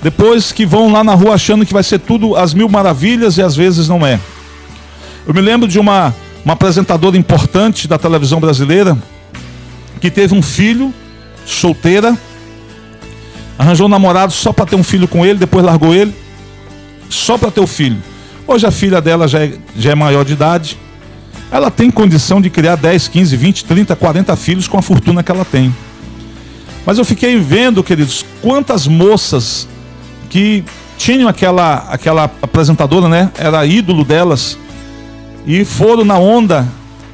Depois 0.02 0.52
que 0.52 0.66
vão 0.66 0.92
lá 0.92 1.02
na 1.02 1.14
rua 1.14 1.34
achando 1.34 1.64
que 1.64 1.72
vai 1.72 1.82
ser 1.82 1.98
tudo 1.98 2.36
as 2.36 2.52
mil 2.52 2.68
maravilhas 2.68 3.38
e 3.38 3.42
às 3.42 3.56
vezes 3.56 3.88
não 3.88 4.06
é. 4.06 4.20
Eu 5.26 5.32
me 5.32 5.40
lembro 5.40 5.66
de 5.66 5.78
uma, 5.78 6.14
uma 6.44 6.52
apresentadora 6.54 7.16
importante 7.16 7.88
da 7.88 7.98
televisão 7.98 8.38
brasileira 8.38 8.96
que 10.00 10.10
teve 10.10 10.34
um 10.34 10.42
filho, 10.42 10.92
solteira, 11.46 12.16
arranjou 13.58 13.86
um 13.86 13.90
namorado 13.90 14.32
só 14.32 14.52
para 14.52 14.66
ter 14.66 14.76
um 14.76 14.84
filho 14.84 15.08
com 15.08 15.24
ele, 15.24 15.38
depois 15.38 15.64
largou 15.64 15.94
ele, 15.94 16.14
só 17.08 17.38
para 17.38 17.50
ter 17.50 17.60
o 17.60 17.66
filho. 17.66 17.96
Hoje 18.46 18.66
a 18.66 18.70
filha 18.70 19.00
dela 19.00 19.26
já 19.26 19.42
é, 19.44 19.54
já 19.76 19.92
é 19.92 19.94
maior 19.94 20.24
de 20.24 20.34
idade. 20.34 20.78
Ela 21.50 21.70
tem 21.70 21.90
condição 21.90 22.40
de 22.40 22.50
criar 22.50 22.76
10, 22.76 23.08
15, 23.08 23.36
20, 23.36 23.64
30, 23.64 23.96
40 23.96 24.36
filhos 24.36 24.68
com 24.68 24.76
a 24.76 24.82
fortuna 24.82 25.22
que 25.22 25.30
ela 25.30 25.44
tem. 25.44 25.74
Mas 26.84 26.98
eu 26.98 27.04
fiquei 27.04 27.38
vendo, 27.38 27.82
queridos, 27.82 28.24
quantas 28.42 28.86
moças 28.86 29.66
que 30.28 30.62
tinham 30.98 31.28
aquela, 31.28 31.86
aquela 31.90 32.24
apresentadora, 32.24 33.08
né? 33.08 33.30
Era 33.38 33.64
ídolo 33.64 34.04
delas. 34.04 34.58
E 35.46 35.64
foram 35.64 36.04
na 36.04 36.18
onda. 36.18 36.66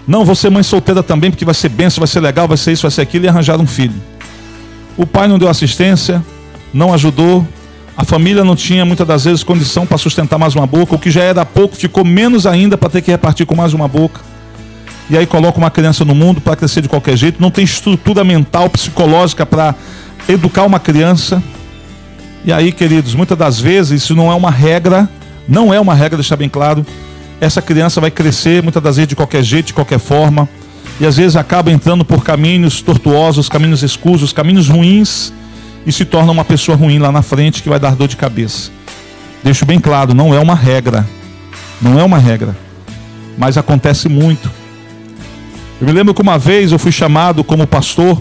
Não, 0.06 0.24
vou 0.24 0.34
ser 0.34 0.50
mãe 0.50 0.62
solteira 0.62 1.02
também, 1.02 1.30
porque 1.30 1.44
vai 1.44 1.54
ser 1.54 1.68
benção, 1.68 2.00
vai 2.00 2.08
ser 2.08 2.20
legal, 2.20 2.48
vai 2.48 2.56
ser 2.56 2.72
isso, 2.72 2.82
vai 2.82 2.90
ser 2.90 3.02
aquilo, 3.02 3.26
e 3.26 3.28
arranjaram 3.28 3.62
um 3.62 3.66
filho. 3.66 3.94
O 4.96 5.06
pai 5.06 5.28
não 5.28 5.38
deu 5.38 5.48
assistência, 5.48 6.24
não 6.72 6.92
ajudou, 6.92 7.46
a 8.00 8.04
família 8.04 8.42
não 8.42 8.56
tinha 8.56 8.82
muitas 8.82 9.06
das 9.06 9.26
vezes 9.26 9.44
condição 9.44 9.84
para 9.84 9.98
sustentar 9.98 10.38
mais 10.38 10.54
uma 10.54 10.66
boca, 10.66 10.94
o 10.94 10.98
que 10.98 11.10
já 11.10 11.22
era 11.22 11.44
pouco 11.44 11.76
ficou 11.76 12.02
menos 12.02 12.46
ainda 12.46 12.78
para 12.78 12.88
ter 12.88 13.02
que 13.02 13.10
repartir 13.10 13.44
com 13.44 13.54
mais 13.54 13.74
uma 13.74 13.86
boca. 13.86 14.22
E 15.10 15.18
aí 15.18 15.26
coloca 15.26 15.58
uma 15.58 15.70
criança 15.70 16.02
no 16.02 16.14
mundo 16.14 16.40
para 16.40 16.56
crescer 16.56 16.80
de 16.80 16.88
qualquer 16.88 17.14
jeito, 17.14 17.42
não 17.42 17.50
tem 17.50 17.62
estrutura 17.62 18.24
mental, 18.24 18.70
psicológica 18.70 19.44
para 19.44 19.74
educar 20.26 20.64
uma 20.64 20.80
criança. 20.80 21.42
E 22.42 22.50
aí, 22.50 22.72
queridos, 22.72 23.14
muitas 23.14 23.36
das 23.36 23.60
vezes 23.60 24.02
isso 24.02 24.16
não 24.16 24.32
é 24.32 24.34
uma 24.34 24.50
regra, 24.50 25.06
não 25.46 25.74
é 25.74 25.78
uma 25.78 25.94
regra, 25.94 26.16
deixar 26.16 26.36
bem 26.36 26.48
claro. 26.48 26.86
Essa 27.38 27.60
criança 27.60 28.00
vai 28.00 28.10
crescer 28.10 28.62
muitas 28.62 28.82
das 28.82 28.96
vezes 28.96 29.08
de 29.08 29.16
qualquer 29.16 29.42
jeito, 29.42 29.66
de 29.66 29.74
qualquer 29.74 29.98
forma, 29.98 30.48
e 30.98 31.04
às 31.04 31.18
vezes 31.18 31.36
acaba 31.36 31.70
entrando 31.70 32.02
por 32.02 32.24
caminhos 32.24 32.80
tortuosos, 32.80 33.46
caminhos 33.46 33.82
escusos, 33.82 34.32
caminhos 34.32 34.70
ruins 34.70 35.34
e 35.86 35.92
se 35.92 36.04
torna 36.04 36.32
uma 36.32 36.44
pessoa 36.44 36.76
ruim 36.76 36.98
lá 36.98 37.10
na 37.10 37.22
frente 37.22 37.62
que 37.62 37.68
vai 37.68 37.78
dar 37.78 37.94
dor 37.94 38.08
de 38.08 38.16
cabeça. 38.16 38.70
Deixo 39.42 39.64
bem 39.64 39.80
claro, 39.80 40.14
não 40.14 40.34
é 40.34 40.38
uma 40.38 40.54
regra. 40.54 41.06
Não 41.80 41.98
é 41.98 42.04
uma 42.04 42.18
regra. 42.18 42.56
Mas 43.38 43.56
acontece 43.56 44.08
muito. 44.08 44.50
Eu 45.80 45.86
me 45.86 45.92
lembro 45.92 46.12
que 46.12 46.20
uma 46.20 46.38
vez 46.38 46.72
eu 46.72 46.78
fui 46.78 46.92
chamado 46.92 47.42
como 47.42 47.66
pastor 47.66 48.18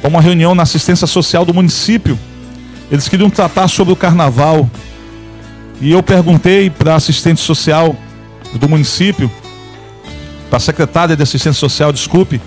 para 0.00 0.10
uma 0.10 0.20
reunião 0.20 0.54
na 0.54 0.64
assistência 0.64 1.06
social 1.06 1.44
do 1.44 1.54
município. 1.54 2.18
Eles 2.90 3.08
queriam 3.08 3.30
tratar 3.30 3.68
sobre 3.68 3.92
o 3.92 3.96
carnaval. 3.96 4.68
E 5.80 5.92
eu 5.92 6.02
perguntei 6.02 6.68
para 6.68 6.92
a 6.92 6.96
assistente 6.96 7.40
social 7.40 7.96
do 8.52 8.68
município, 8.68 9.30
para 10.50 10.58
a 10.58 10.60
secretária 10.60 11.16
de 11.16 11.22
assistência 11.22 11.58
social, 11.58 11.92
desculpe, 11.92 12.40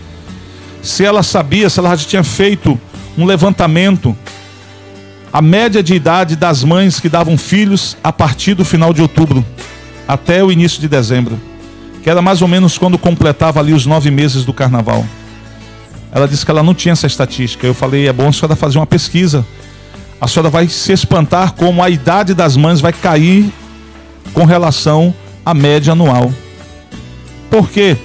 se 0.83 1.03
ela 1.03 1.24
sabia, 1.24 1.69
se 1.69 1.79
ela 1.79 1.95
já 1.95 2.05
tinha 2.07 2.24
feito 2.24 2.79
um 3.17 3.25
levantamento. 3.25 4.15
A 5.33 5.41
média 5.41 5.81
de 5.81 5.95
idade 5.95 6.35
das 6.35 6.63
mães 6.63 6.99
que 6.99 7.09
davam 7.09 7.39
filhos 7.39 7.97
a 8.03 8.13
partir 8.13 8.53
do 8.53 8.63
final 8.63 8.93
de 8.93 9.01
outubro 9.01 9.43
até 10.07 10.43
o 10.43 10.51
início 10.51 10.79
de 10.79 10.87
dezembro, 10.87 11.41
que 12.03 12.09
era 12.09 12.21
mais 12.21 12.43
ou 12.43 12.47
menos 12.47 12.77
quando 12.77 12.99
completava 12.99 13.59
ali 13.59 13.73
os 13.73 13.87
nove 13.87 14.11
meses 14.11 14.45
do 14.45 14.53
carnaval. 14.53 15.03
Ela 16.11 16.27
disse 16.27 16.45
que 16.45 16.51
ela 16.51 16.61
não 16.61 16.75
tinha 16.75 16.91
essa 16.91 17.07
estatística. 17.07 17.65
Eu 17.65 17.73
falei, 17.73 18.07
é 18.07 18.13
bom 18.13 18.27
a 18.27 18.31
senhora 18.31 18.55
fazer 18.55 18.77
uma 18.77 18.85
pesquisa. 18.85 19.43
A 20.21 20.27
senhora 20.27 20.51
vai 20.51 20.67
se 20.67 20.91
espantar 20.91 21.53
como 21.53 21.81
a 21.81 21.89
idade 21.89 22.35
das 22.35 22.55
mães 22.55 22.79
vai 22.79 22.93
cair 22.93 23.51
com 24.33 24.45
relação 24.45 25.15
à 25.43 25.51
média 25.51 25.93
anual. 25.93 26.31
Por 27.49 27.71
quê? 27.71 27.97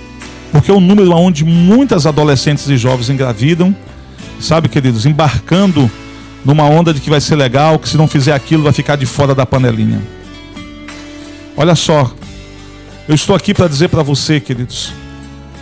Porque 0.50 0.70
é 0.70 0.74
um 0.74 0.80
número 0.80 1.12
onde 1.12 1.44
muitas 1.44 2.06
adolescentes 2.06 2.66
e 2.70 2.78
jovens 2.78 3.10
engravidam, 3.10 3.76
sabe, 4.40 4.70
queridos, 4.70 5.04
embarcando 5.04 5.90
numa 6.44 6.64
onda 6.64 6.94
de 6.94 7.00
que 7.00 7.10
vai 7.10 7.20
ser 7.20 7.36
legal, 7.36 7.78
que 7.78 7.88
se 7.88 7.96
não 7.96 8.08
fizer 8.08 8.32
aquilo 8.32 8.62
vai 8.62 8.72
ficar 8.72 8.96
de 8.96 9.06
fora 9.06 9.34
da 9.34 9.44
panelinha. 9.44 10.00
Olha 11.56 11.74
só, 11.74 12.10
eu 13.08 13.14
estou 13.14 13.34
aqui 13.34 13.52
para 13.52 13.68
dizer 13.68 13.88
para 13.88 14.02
você, 14.02 14.38
queridos, 14.38 14.92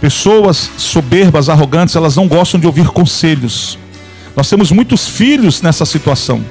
pessoas 0.01 0.71
soberbas, 0.77 1.49
arrogantes, 1.49 1.97
elas 1.97 2.17
não 2.17 2.29
gostam 2.29 2.61
de 2.61 2.67
ouvir 2.67 2.89
conselhos. 2.89 3.79
Nós 4.37 4.49
temos 4.51 4.71
muitos 4.71 5.09
filhos 5.09 5.63
nessa 5.63 5.87
situação 5.87 6.45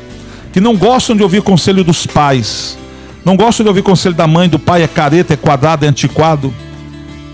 que 0.51 0.60
não 0.60 0.75
gostam 0.75 1.15
de 1.15 1.22
ouvir 1.22 1.41
conselho 1.41 1.84
dos 1.84 2.08
pais, 2.08 2.77
não 3.25 3.36
gostam 3.36 3.63
de 3.63 3.67
ouvir 3.67 3.84
conselho 3.84 4.15
da 4.15 4.25
mãe, 4.25 4.48
do 4.48 4.58
pai, 4.58 4.84
é 4.84 4.88
careta, 4.88 5.34
é 5.34 5.38
quadrado, 5.38 5.86
é 5.86 5.89
antiquado, 5.89 6.53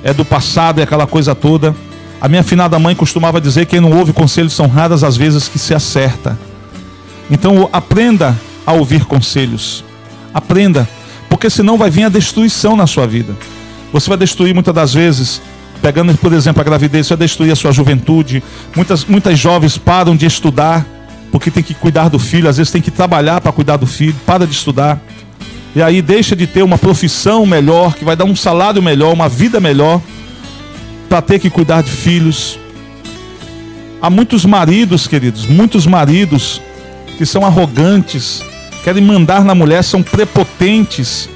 é 0.04 0.12
do 0.12 0.26
passado, 0.26 0.80
é 0.80 0.84
aquela 0.84 1.06
coisa 1.06 1.36
toda. 1.36 1.76
A 2.20 2.28
minha 2.28 2.42
afinada 2.42 2.78
mãe 2.80 2.96
costumava 2.96 3.40
dizer 3.40 3.66
que 3.66 3.72
quem 3.72 3.80
não 3.80 3.98
ouve 3.98 4.12
conselhos 4.12 4.54
são 4.54 4.68
raras 4.68 5.04
as 5.04 5.16
vezes 5.16 5.48
que 5.48 5.60
se 5.60 5.74
acerta. 5.74 6.38
Então 7.30 7.70
aprenda 7.72 8.38
a 8.66 8.74
ouvir 8.74 9.06
conselhos. 9.06 9.84
Aprenda, 10.34 10.88
porque 11.30 11.50
senão 11.50 11.78
vai 11.78 11.90
vir 11.90 12.06
a 12.06 12.10
destruição 12.10 12.76
na 12.76 12.88
sua 12.88 13.06
vida. 13.06 13.36
Você 13.92 14.10
vai 14.10 14.18
destruir 14.18 14.54
muitas 14.54 14.74
das 14.74 14.94
vezes, 14.94 15.42
pegando 15.82 16.14
por 16.18 16.34
exemplo 16.34 16.62
a 16.62 16.64
gravidez, 16.64 17.08
você 17.08 17.16
vai 17.16 17.28
destruir 17.28 17.52
a 17.52 17.56
sua 17.56 17.72
juventude. 17.72 18.42
Muitas, 18.76 19.06
muitas 19.06 19.38
jovens 19.38 19.78
param 19.78 20.16
de 20.16 20.26
estudar 20.26 20.86
porque 21.32 21.50
tem 21.50 21.64
que 21.64 21.74
cuidar 21.74 22.10
do 22.10 22.20
filho, 22.20 22.50
às 22.50 22.58
vezes 22.58 22.72
tem 22.72 22.82
que 22.82 22.92
trabalhar 22.92 23.40
para 23.40 23.52
cuidar 23.52 23.78
do 23.78 23.88
filho, 23.88 24.16
para 24.26 24.46
de 24.46 24.54
estudar. 24.54 25.02
E 25.74 25.82
aí 25.82 26.02
deixa 26.02 26.36
de 26.36 26.46
ter 26.46 26.62
uma 26.62 26.78
profissão 26.78 27.46
melhor, 27.46 27.96
que 27.96 28.04
vai 28.04 28.16
dar 28.16 28.26
um 28.26 28.36
salário 28.36 28.84
melhor, 28.84 29.14
uma 29.14 29.30
vida 29.30 29.60
melhor, 29.60 30.02
para 31.08 31.22
ter 31.22 31.40
que 31.40 31.50
cuidar 31.50 31.82
de 31.82 31.90
filhos. 31.90 32.60
Há 34.02 34.10
muitos 34.10 34.44
maridos, 34.44 35.08
queridos, 35.08 35.46
muitos 35.46 35.88
maridos 35.88 36.62
que 37.22 37.26
são 37.28 37.46
arrogantes, 37.46 38.44
querem 38.84 39.04
mandar 39.04 39.46
na 39.46 39.54
mulher, 39.54 39.84
são 39.84 40.02
prepotentes. 40.02 41.30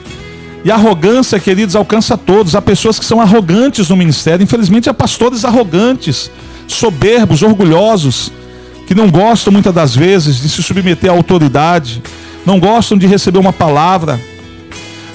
E 0.64 0.72
arrogância, 0.72 1.40
queridos, 1.40 1.76
alcança 1.76 2.18
todos. 2.18 2.56
Há 2.56 2.62
pessoas 2.62 2.98
que 2.98 3.06
são 3.06 3.22
arrogantes 3.22 3.88
no 3.88 3.96
ministério. 3.96 4.44
Infelizmente, 4.44 4.90
há 4.90 4.96
pastores 4.96 5.46
arrogantes, 5.46 6.32
soberbos, 6.68 7.44
orgulhosos, 7.44 8.32
que 8.88 8.96
não 8.96 9.12
gostam 9.12 9.54
muitas 9.54 9.72
das 9.72 9.96
vezes 9.96 10.42
de 10.42 10.50
se 10.50 10.64
submeter 10.64 11.08
à 11.08 11.14
autoridade, 11.14 12.02
não 12.48 12.60
gostam 12.60 12.98
de 12.98 13.06
receber 13.06 13.38
uma 13.38 13.54
palavra. 13.54 14.20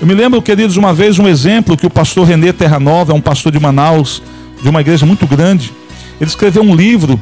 Eu 0.00 0.06
me 0.06 0.14
lembro, 0.14 0.40
queridos, 0.40 0.76
uma 0.76 0.94
vez 0.94 1.18
um 1.18 1.26
exemplo 1.26 1.76
que 1.76 1.86
o 1.86 1.90
pastor 1.90 2.28
René 2.28 2.52
Terra 2.52 2.78
Nova, 2.78 3.12
um 3.12 3.20
pastor 3.20 3.50
de 3.50 3.58
Manaus, 3.58 4.22
de 4.62 4.68
uma 4.68 4.82
igreja 4.82 5.04
muito 5.04 5.26
grande, 5.26 5.72
ele 6.20 6.30
escreveu 6.30 6.62
um 6.62 6.76
livro 6.76 7.20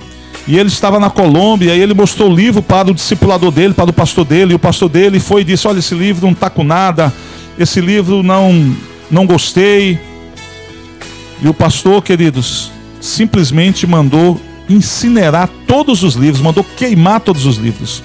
e 0.49 0.59
ele 0.59 0.71
estava 0.71 0.99
na 0.99 1.11
Colômbia 1.11 1.77
e 1.77 1.81
ele 1.81 1.93
mostrou 1.93 2.31
o 2.31 2.35
livro 2.35 2.63
para 2.63 2.91
o 2.91 2.95
discipulador 2.95 3.51
dele, 3.51 3.75
para 3.75 3.91
o 3.91 3.93
pastor 3.93 4.25
dele, 4.25 4.53
e 4.53 4.55
o 4.55 4.59
pastor 4.59 4.89
dele 4.89 5.21
foi 5.21 5.43
e 5.43 5.45
disse: 5.45 5.69
Olha, 5.69 5.79
esse 5.79 5.95
livro 5.95 6.25
não 6.25 6.33
está 6.33 6.49
com 6.49 6.65
nada, 6.65 7.13
esse 7.59 7.83
livro 7.83 8.23
não, 8.23 8.75
não 9.11 9.27
gostei. 9.27 10.01
E 11.43 11.47
o 11.47 11.53
pastor, 11.53 12.03
queridos, 12.03 12.73
simplesmente 12.99 13.87
mandou 13.87 14.41
incinerar 14.71 15.51
todos 15.67 16.03
os 16.03 16.15
livros, 16.15 16.41
mandou 16.41 16.65
queimar 16.65 17.21
todos 17.21 17.45
os 17.45 17.59
livros. 17.59 18.03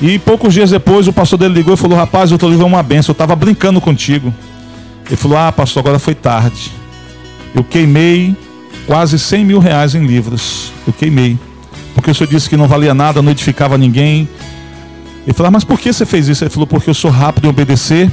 E 0.00 0.18
poucos 0.18 0.54
dias 0.54 0.70
depois 0.70 1.06
o 1.06 1.12
pastor 1.12 1.38
dele 1.38 1.52
ligou 1.52 1.74
e 1.74 1.76
falou: 1.76 1.98
Rapaz, 1.98 2.32
o 2.32 2.38
teu 2.38 2.48
livro 2.48 2.64
é 2.64 2.66
uma 2.66 2.82
benção, 2.82 3.10
eu 3.10 3.12
estava 3.12 3.36
brincando 3.36 3.78
contigo. 3.78 4.32
Ele 5.06 5.16
falou: 5.16 5.36
Ah, 5.36 5.52
pastor, 5.52 5.80
agora 5.80 5.98
foi 5.98 6.14
tarde. 6.14 6.72
Eu 7.54 7.62
queimei 7.62 8.34
quase 8.90 9.20
100 9.20 9.44
mil 9.44 9.60
reais 9.60 9.94
em 9.94 10.04
livros. 10.04 10.72
Eu 10.84 10.92
queimei. 10.92 11.38
Porque 11.94 12.10
o 12.10 12.14
senhor 12.14 12.28
disse 12.28 12.50
que 12.50 12.56
não 12.56 12.66
valia 12.66 12.92
nada, 12.92 13.22
não 13.22 13.30
edificava 13.30 13.78
ninguém. 13.78 14.28
Ele 15.24 15.32
falou, 15.32 15.46
ah, 15.46 15.50
mas 15.52 15.62
por 15.62 15.78
que 15.78 15.92
você 15.92 16.04
fez 16.04 16.26
isso? 16.26 16.42
Ele 16.42 16.50
falou, 16.50 16.66
porque 16.66 16.90
eu 16.90 16.94
sou 16.94 17.08
rápido 17.08 17.44
em 17.44 17.48
obedecer, 17.48 18.10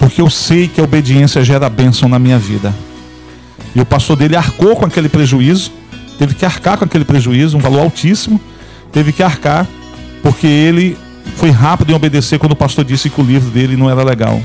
porque 0.00 0.20
eu 0.20 0.28
sei 0.28 0.66
que 0.66 0.80
a 0.80 0.84
obediência 0.84 1.44
gera 1.44 1.68
bênção 1.68 2.08
na 2.08 2.18
minha 2.18 2.40
vida. 2.40 2.74
E 3.72 3.80
o 3.80 3.86
pastor 3.86 4.16
dele 4.16 4.34
arcou 4.34 4.74
com 4.74 4.84
aquele 4.84 5.08
prejuízo, 5.08 5.70
teve 6.18 6.34
que 6.34 6.44
arcar 6.44 6.76
com 6.76 6.86
aquele 6.86 7.04
prejuízo, 7.04 7.56
um 7.56 7.60
valor 7.60 7.78
altíssimo, 7.78 8.40
teve 8.90 9.12
que 9.12 9.22
arcar, 9.22 9.64
porque 10.24 10.48
ele 10.48 10.98
foi 11.36 11.50
rápido 11.50 11.92
em 11.92 11.94
obedecer 11.94 12.36
quando 12.36 12.52
o 12.52 12.56
pastor 12.56 12.84
disse 12.84 13.08
que 13.08 13.20
o 13.20 13.24
livro 13.24 13.48
dele 13.48 13.76
não 13.76 13.88
era 13.88 14.02
legal. 14.02 14.42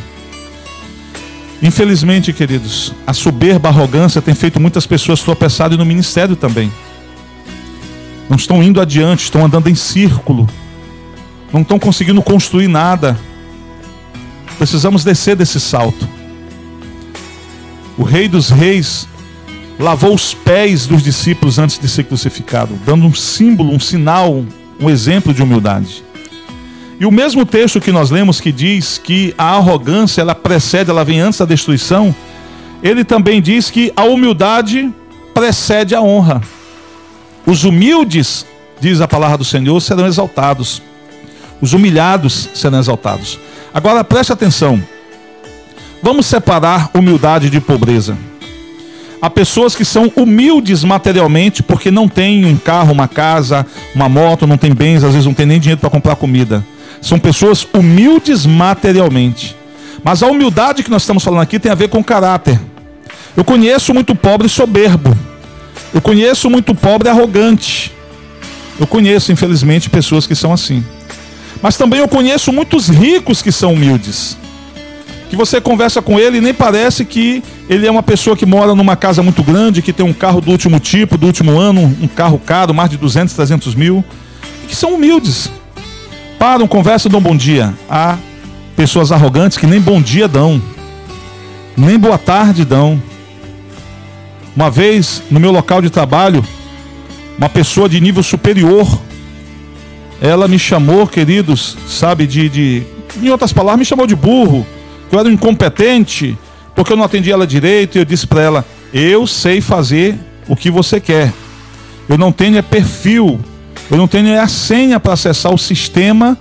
Infelizmente, 1.62 2.33
queridos, 2.33 2.93
a 3.07 3.13
soberba, 3.13 3.69
arrogância 3.69 4.21
tem 4.21 4.35
feito 4.35 4.59
muitas 4.59 4.85
pessoas 4.85 5.21
tropeçarem 5.21 5.77
no 5.77 5.85
ministério 5.85 6.35
também. 6.35 6.71
Não 8.29 8.38
estão 8.38 8.62
indo 8.62 8.81
adiante, 8.81 9.24
estão 9.24 9.45
andando 9.45 9.69
em 9.69 9.75
círculo. 9.75 10.50
Não 11.53 11.62
estão 11.62 11.79
conseguindo 11.79 12.21
construir 12.21 12.67
nada. 12.67 13.17
Precisamos 14.57 15.03
descer 15.03 15.35
desse 15.35 15.59
salto. 15.59 16.07
O 17.97 18.03
Rei 18.03 18.27
dos 18.27 18.50
Reis 18.50 19.07
lavou 19.79 20.13
os 20.13 20.33
pés 20.33 20.85
dos 20.85 21.01
discípulos 21.01 21.59
antes 21.59 21.79
de 21.79 21.88
ser 21.88 22.03
crucificado, 22.05 22.77
dando 22.85 23.05
um 23.05 23.13
símbolo, 23.13 23.74
um 23.74 23.79
sinal, 23.79 24.43
um 24.79 24.89
exemplo 24.89 25.33
de 25.33 25.41
humildade. 25.41 26.03
E 27.00 27.06
o 27.06 27.12
mesmo 27.12 27.46
texto 27.46 27.82
que 27.82 27.92
nós 27.92 28.10
lemos 28.10 28.40
que 28.40 28.52
diz 28.52 28.98
que 28.98 29.34
a 29.38 29.56
arrogância 29.56 30.22
ela 30.22 30.34
precede, 30.34 30.90
ela 30.90 31.04
vem 31.04 31.20
antes 31.20 31.40
da 31.40 31.46
destruição, 31.46 32.16
ele 32.82 33.04
também 33.04 33.42
diz 33.42 33.70
que 33.70 33.92
a 33.96 34.04
humildade 34.04 34.94
precede 35.34 35.94
a 35.94 36.02
honra. 36.02 36.42
Os 37.46 37.64
humildes, 37.64 38.46
diz 38.80 39.02
a 39.02 39.08
palavra 39.08 39.38
do 39.38 39.46
Senhor, 39.46 39.80
serão 39.82 40.08
exaltados. 40.08 40.82
Os 41.60 41.74
humilhados 41.74 42.50
serão 42.54 42.80
exaltados. 42.80 43.40
Agora 43.74 44.04
preste 44.04 44.32
atenção. 44.32 44.82
Vamos 46.02 46.25
separar 46.25 46.90
humildade 46.94 47.50
de 47.50 47.60
pobreza. 47.60 48.18
Há 49.22 49.30
pessoas 49.30 49.75
que 49.75 49.84
são 49.84 50.12
humildes 50.16 50.84
materialmente 50.84 51.64
porque 51.64 51.90
não 51.90 52.08
têm 52.08 52.46
um 52.46 52.56
carro, 52.56 52.94
uma 52.94 53.08
casa, 53.08 53.66
uma 53.94 54.08
moto, 54.08 54.46
não 54.48 54.58
tem 54.58 54.74
bens, 54.74 55.04
às 55.04 55.12
vezes 55.12 55.25
não 55.25 55.34
tem 55.34 55.46
nem 55.46 55.60
dinheiro 55.60 55.82
para 55.82 55.90
comprar 55.90 56.16
comida. 56.16 56.64
São 57.05 57.19
pessoas 57.19 57.67
humildes 57.71 58.47
materialmente. 58.47 59.55
Mas 60.03 60.24
a 60.24 60.27
humildade 60.27 60.81
que 60.81 60.89
nós 60.89 61.03
estamos 61.03 61.24
falando 61.24 61.41
aqui 61.41 61.59
tem 61.59 61.71
a 61.71 61.75
ver 61.75 61.88
com 61.88 62.03
caráter. 62.03 62.59
Eu 63.38 63.43
conheço 63.43 63.93
muito 63.93 64.15
pobre 64.15 64.50
soberbo. 64.50 65.15
Eu 65.93 66.01
conheço 66.01 66.50
muito 66.50 66.74
pobre 66.74 67.07
arrogante. 67.07 67.91
Eu 68.79 68.88
conheço, 68.88 69.31
infelizmente, 69.31 69.88
pessoas 69.88 70.25
que 70.25 70.33
são 70.33 70.51
assim. 70.51 70.83
Mas 71.62 71.77
também 71.77 72.00
eu 72.00 72.07
conheço 72.07 72.51
muitos 72.51 72.88
ricos 72.88 73.39
que 73.39 73.51
são 73.51 73.74
humildes. 73.74 74.35
Que 75.29 75.35
você 75.35 75.62
conversa 75.62 76.01
com 76.01 76.19
ele 76.19 76.39
e 76.39 76.41
nem 76.41 76.55
parece 76.55 77.05
que 77.05 77.43
ele 77.69 77.85
é 77.85 77.91
uma 77.91 78.01
pessoa 78.01 78.35
que 78.35 78.47
mora 78.47 78.74
numa 78.74 78.95
casa 78.95 79.21
muito 79.21 79.43
grande, 79.43 79.83
que 79.83 79.93
tem 79.93 80.03
um 80.03 80.13
carro 80.13 80.41
do 80.41 80.50
último 80.50 80.79
tipo, 80.79 81.19
do 81.19 81.27
último 81.27 81.55
ano, 81.59 81.95
um 82.01 82.07
carro 82.07 82.39
caro, 82.39 82.74
mais 82.74 82.89
de 82.89 82.97
200, 82.97 83.31
300 83.35 83.75
mil. 83.75 84.03
E 84.63 84.67
que 84.67 84.75
são 84.75 84.95
humildes 84.95 85.51
param, 86.39 86.68
conversam, 86.68 87.12
dão 87.12 87.22
bom 87.22 87.36
dia. 87.36 87.74
Há 87.89 88.18
pessoas 88.75 89.12
arrogantes 89.12 89.58
que 89.58 89.65
nem 89.65 89.80
bom 89.80 90.01
dia 90.01 90.27
dão, 90.27 90.62
nem 91.75 91.98
boa 91.98 92.18
tarde 92.18 92.65
dão. 92.65 93.01
Uma 94.56 94.70
vez, 94.70 95.22
no 95.30 95.39
meu 95.39 95.51
local 95.51 95.82
de 95.82 95.89
trabalho, 95.89 96.44
uma 97.38 97.50
pessoa 97.50 97.89
de 97.89 98.00
nível 98.00 98.24
superior, 98.24 98.88
ela 100.22 100.48
me 100.48 100.58
chamou, 100.58 101.06
queridos, 101.06 101.77
sabe, 101.88 102.25
de, 102.25 102.50
de 102.50 102.84
em 103.22 103.30
outras 103.30 103.51
palavras, 103.51 103.80
me 103.80 103.86
chamou 103.86 104.08
de 104.08 104.15
burro, 104.15 104.65
que 105.10 105.15
eu 105.15 105.20
era 105.20 105.27
um 105.27 105.32
incompetente, 105.32 106.38
porque 106.74 106.94
eu 106.94 106.98
não 106.98 107.04
atendi 107.04 107.32
ela 107.32 107.46
direito, 107.46 107.98
e 107.98 108.00
eu 108.00 108.06
disse 108.06 108.25
para 108.25 108.42
ela: 108.42 108.65
"Eu 108.94 109.27
sei 109.27 109.62
fazer 109.62 110.18
o 110.48 110.56
que 110.56 110.70
você 110.70 111.00
quer. 111.00 111.34
Eu 112.08 112.18
não 112.18 112.32
tenho 112.32 112.58
é 112.58 112.62
perfil 112.62 113.39
eu 113.89 113.98
não 113.98 114.08
tenho 114.08 114.39
a 114.39 114.48
senha 114.48 115.00
para 115.00 115.13
acessar 115.13 115.54
o 115.54 115.58
sistema 115.58 116.38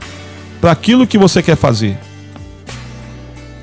para 0.60 0.72
aquilo 0.72 1.06
que 1.06 1.18
você 1.18 1.42
quer 1.42 1.56
fazer. 1.56 1.98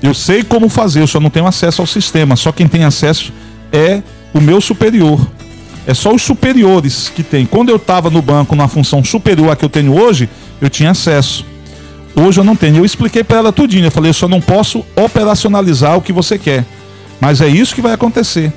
Eu 0.02 0.14
sei 0.14 0.42
como 0.42 0.68
fazer, 0.68 1.00
eu 1.00 1.06
só 1.06 1.20
não 1.20 1.30
tenho 1.30 1.46
acesso 1.46 1.80
ao 1.80 1.86
sistema. 1.86 2.36
Só 2.36 2.50
quem 2.50 2.66
tem 2.66 2.84
acesso 2.84 3.32
é 3.72 4.02
o 4.34 4.40
meu 4.40 4.60
superior. 4.60 5.20
É 5.86 5.94
só 5.94 6.12
os 6.14 6.22
superiores 6.22 7.08
que 7.08 7.22
tem. 7.22 7.46
Quando 7.46 7.70
eu 7.70 7.76
estava 7.76 8.10
no 8.10 8.22
banco 8.22 8.54
numa 8.54 8.68
função 8.68 9.02
superior 9.04 9.50
à 9.50 9.56
que 9.56 9.64
eu 9.64 9.68
tenho 9.68 9.96
hoje, 9.96 10.28
eu 10.60 10.68
tinha 10.70 10.90
acesso. 10.90 11.44
Hoje 12.14 12.38
eu 12.38 12.44
não 12.44 12.54
tenho. 12.54 12.78
Eu 12.78 12.84
expliquei 12.84 13.24
para 13.24 13.38
ela 13.38 13.52
tudinho. 13.52 13.86
Eu 13.86 13.90
falei, 13.90 14.10
eu 14.10 14.14
só 14.14 14.28
não 14.28 14.40
posso 14.40 14.84
operacionalizar 14.96 15.96
o 15.96 16.02
que 16.02 16.12
você 16.12 16.38
quer. 16.38 16.64
Mas 17.20 17.40
é 17.40 17.48
isso 17.48 17.74
que 17.74 17.80
vai 17.80 17.92
acontecer. 17.92 18.52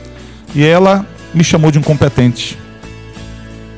E 0.53 0.63
ela 0.63 1.05
me 1.34 1.44
chamou 1.44 1.72
de 1.72 1.79
incompetente. 1.79 2.58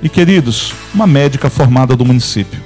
E 0.01 0.09
queridos, 0.09 0.73
uma 0.93 1.07
médica 1.07 1.49
formada 1.49 1.95
do 1.95 2.05
município. 2.05 2.59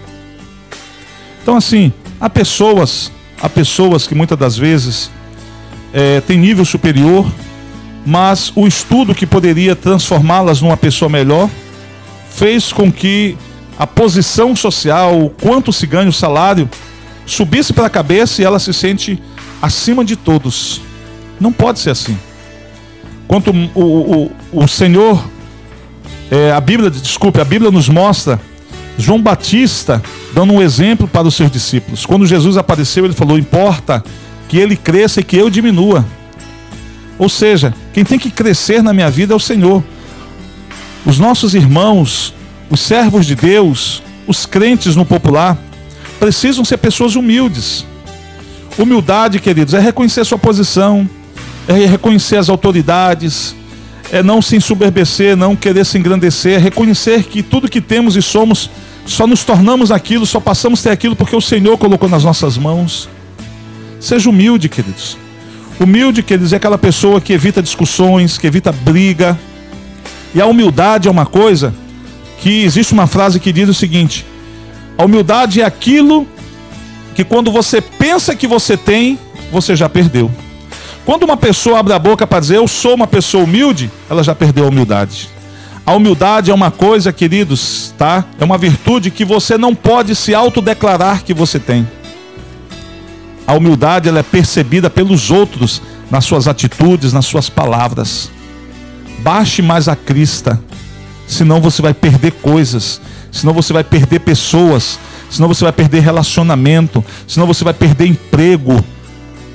Então 1.42 1.56
assim, 1.56 1.92
há 2.20 2.30
pessoas, 2.30 3.12
há 3.42 3.50
pessoas 3.50 4.06
que 4.06 4.14
muitas 4.14 4.38
das 4.38 4.58
vezes 4.58 5.10
é, 5.94 6.22
têm 6.22 6.38
nível 6.38 6.66
superior, 6.66 7.26
mas 8.06 8.52
o 8.56 8.68
estudo 8.68 9.16
que 9.16 9.26
poderia 9.26 9.76
transformá-las 9.76 10.62
numa 10.62 10.78
pessoa 10.78 11.10
melhor 11.10 11.50
fez 12.30 12.72
com 12.72 12.92
que 12.92 13.38
a 13.78 13.88
posição 13.88 14.56
social, 14.56 15.20
o 15.20 15.30
quanto 15.30 15.74
se 15.74 15.88
ganha 15.88 16.10
o 16.10 16.14
salário, 16.14 16.70
subisse 17.26 17.74
para 17.74 17.88
a 17.88 17.90
cabeça 17.90 18.42
e 18.42 18.46
ela 18.46 18.60
se 18.60 18.74
sente 18.74 19.22
acima 19.62 20.04
de 20.04 20.16
todos. 20.16 20.82
Não 21.40 21.52
pode 21.52 21.80
ser 21.80 21.92
assim. 21.92 22.18
Quanto 23.28 23.52
o, 23.74 23.82
o, 23.82 24.32
o 24.52 24.68
Senhor, 24.68 25.24
é, 26.32 26.50
a 26.54 26.62
Bíblia, 26.62 26.90
desculpe, 26.90 27.42
a 27.42 27.46
Bíblia 27.46 27.70
nos 27.70 27.90
mostra 27.90 28.40
João 28.98 29.22
Batista 29.22 30.02
dando 30.34 30.54
um 30.54 30.62
exemplo 30.62 31.06
para 31.06 31.28
os 31.28 31.36
seus 31.36 31.52
discípulos. 31.52 32.06
Quando 32.06 32.26
Jesus 32.26 32.56
apareceu, 32.56 33.04
ele 33.04 33.14
falou: 33.14 33.38
importa 33.38 34.02
que 34.48 34.58
ele 34.58 34.78
cresça 34.78 35.20
e 35.20 35.24
que 35.24 35.36
eu 35.36 35.50
diminua. 35.50 36.06
Ou 37.20 37.28
seja, 37.28 37.74
quem 37.94 38.06
tem 38.06 38.18
que 38.18 38.32
crescer 38.32 38.82
na 38.82 38.94
minha 38.94 39.10
vida 39.10 39.34
é 39.34 39.36
o 39.36 39.40
Senhor. 39.40 39.84
Os 41.06 41.20
nossos 41.20 41.54
irmãos, 41.54 42.34
os 42.70 42.80
servos 42.80 43.26
de 43.26 43.36
Deus, 43.36 44.02
os 44.26 44.46
crentes 44.46 44.96
no 44.96 45.06
popular, 45.06 45.58
precisam 46.18 46.64
ser 46.64 46.78
pessoas 46.78 47.16
humildes. 47.16 47.86
Humildade, 48.78 49.40
queridos, 49.40 49.74
é 49.74 49.80
reconhecer 49.80 50.26
sua 50.26 50.38
posição, 50.38 51.10
é 51.68 51.74
reconhecer 51.86 52.38
as 52.38 52.48
autoridades, 52.48 53.54
é 54.12 54.22
não 54.22 54.42
se 54.42 54.58
ensoberbecer, 54.58 55.38
não 55.38 55.56
querer 55.56 55.86
se 55.86 55.98
engrandecer, 55.98 56.56
é 56.56 56.58
reconhecer 56.58 57.24
que 57.24 57.42
tudo 57.42 57.70
que 57.70 57.80
temos 57.80 58.18
e 58.18 58.22
somos, 58.22 58.70
só 59.06 59.26
nos 59.26 59.46
tornamos 59.46 59.90
aquilo, 59.90 60.26
só 60.26 60.40
passamos 60.40 60.82
a 60.82 60.84
ter 60.84 60.90
aquilo 60.92 61.16
porque 61.16 61.36
o 61.36 61.42
Senhor 61.42 61.78
colocou 61.78 62.10
nas 62.10 62.26
nossas 62.26 62.58
mãos. 62.58 63.08
Seja 64.02 64.30
humilde, 64.30 64.68
queridos. 64.68 65.18
Humilde, 65.80 66.22
queridos, 66.22 66.52
é 66.52 66.58
aquela 66.58 66.78
pessoa 66.78 67.22
que 67.22 67.32
evita 67.32 67.64
discussões, 67.64 68.38
que 68.38 68.46
evita 68.46 68.72
briga. 68.72 69.40
E 70.36 70.42
a 70.42 70.46
humildade 70.46 71.08
é 71.08 71.12
uma 71.12 71.26
coisa 71.26 71.74
que 72.40 72.64
existe 72.64 72.94
uma 72.94 73.08
frase 73.08 73.40
que 73.40 73.54
diz 73.54 73.70
o 73.70 73.74
seguinte: 73.74 74.26
a 74.98 75.06
humildade 75.06 75.62
é 75.62 75.66
aquilo 75.66 76.28
que 77.16 77.24
quando 77.24 77.52
você 77.52 77.80
pensa 77.80 78.36
que 78.36 78.46
você 78.46 78.76
tem, 78.76 79.18
você 79.52 79.76
já 79.76 79.88
perdeu. 79.88 80.30
Quando 81.12 81.24
uma 81.24 81.36
pessoa 81.36 81.78
abre 81.78 81.92
a 81.92 82.00
boca 82.00 82.26
para 82.26 82.40
dizer 82.40 82.56
eu 82.56 82.70
sou 82.70 82.96
uma 82.96 83.06
pessoa 83.06 83.44
humilde, 83.44 83.92
ela 84.10 84.24
já 84.24 84.34
perdeu 84.34 84.64
a 84.64 84.70
humildade. 84.70 85.28
A 85.86 85.92
humildade 85.92 86.50
é 86.50 86.54
uma 86.54 86.72
coisa, 86.72 87.12
queridos, 87.12 87.94
tá? 87.98 88.24
É 88.40 88.46
uma 88.46 88.58
virtude 88.58 89.12
que 89.12 89.26
você 89.26 89.58
não 89.58 89.76
pode 89.76 90.16
se 90.16 90.34
autodeclarar 90.34 91.26
que 91.26 91.34
você 91.34 91.60
tem. 91.60 91.86
A 93.46 93.54
humildade 93.56 94.08
ela 94.08 94.20
é 94.20 94.24
percebida 94.24 94.90
pelos 94.90 95.30
outros 95.32 95.82
nas 96.10 96.24
suas 96.24 96.48
atitudes, 96.48 97.12
nas 97.12 97.26
suas 97.26 97.50
palavras. 97.50 98.32
Baixe 99.20 99.62
mais 99.62 99.90
a 99.90 99.98
crista, 99.98 100.58
senão 101.28 101.60
você 101.60 101.82
vai 101.82 101.94
perder 101.94 102.32
coisas 102.42 103.02
senão 103.32 103.54
você 103.54 103.72
vai 103.72 103.84
perder 103.84 104.20
pessoas, 104.20 105.00
senão 105.30 105.48
você 105.48 105.64
vai 105.64 105.72
perder 105.72 106.02
relacionamento, 106.02 107.04
senão 107.26 107.48
você 107.48 107.64
vai 107.64 107.74
perder 107.74 108.08
emprego, 108.08 108.84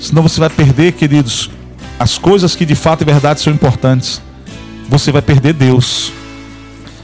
senão 0.00 0.22
você 0.22 0.40
vai 0.40 0.50
perder, 0.50 0.92
queridos, 0.92 1.50
as 1.98 2.18
coisas 2.18 2.54
que 2.54 2.64
de 2.64 2.74
fato 2.74 3.02
e 3.02 3.04
verdade 3.04 3.40
são 3.40 3.52
importantes. 3.52 4.20
Você 4.88 5.10
vai 5.10 5.22
perder 5.22 5.52
Deus. 5.52 6.12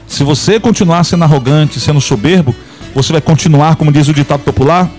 Se 0.07 0.23
você 0.23 0.59
continuar 0.59 1.03
sendo 1.03 1.23
arrogante, 1.23 1.79
sendo 1.79 1.99
soberbo, 1.99 2.55
você 2.93 3.11
vai 3.11 3.21
continuar, 3.21 3.75
como 3.75 3.91
diz 3.91 4.07
o 4.07 4.13
ditado 4.13 4.41
popular, 4.41 4.89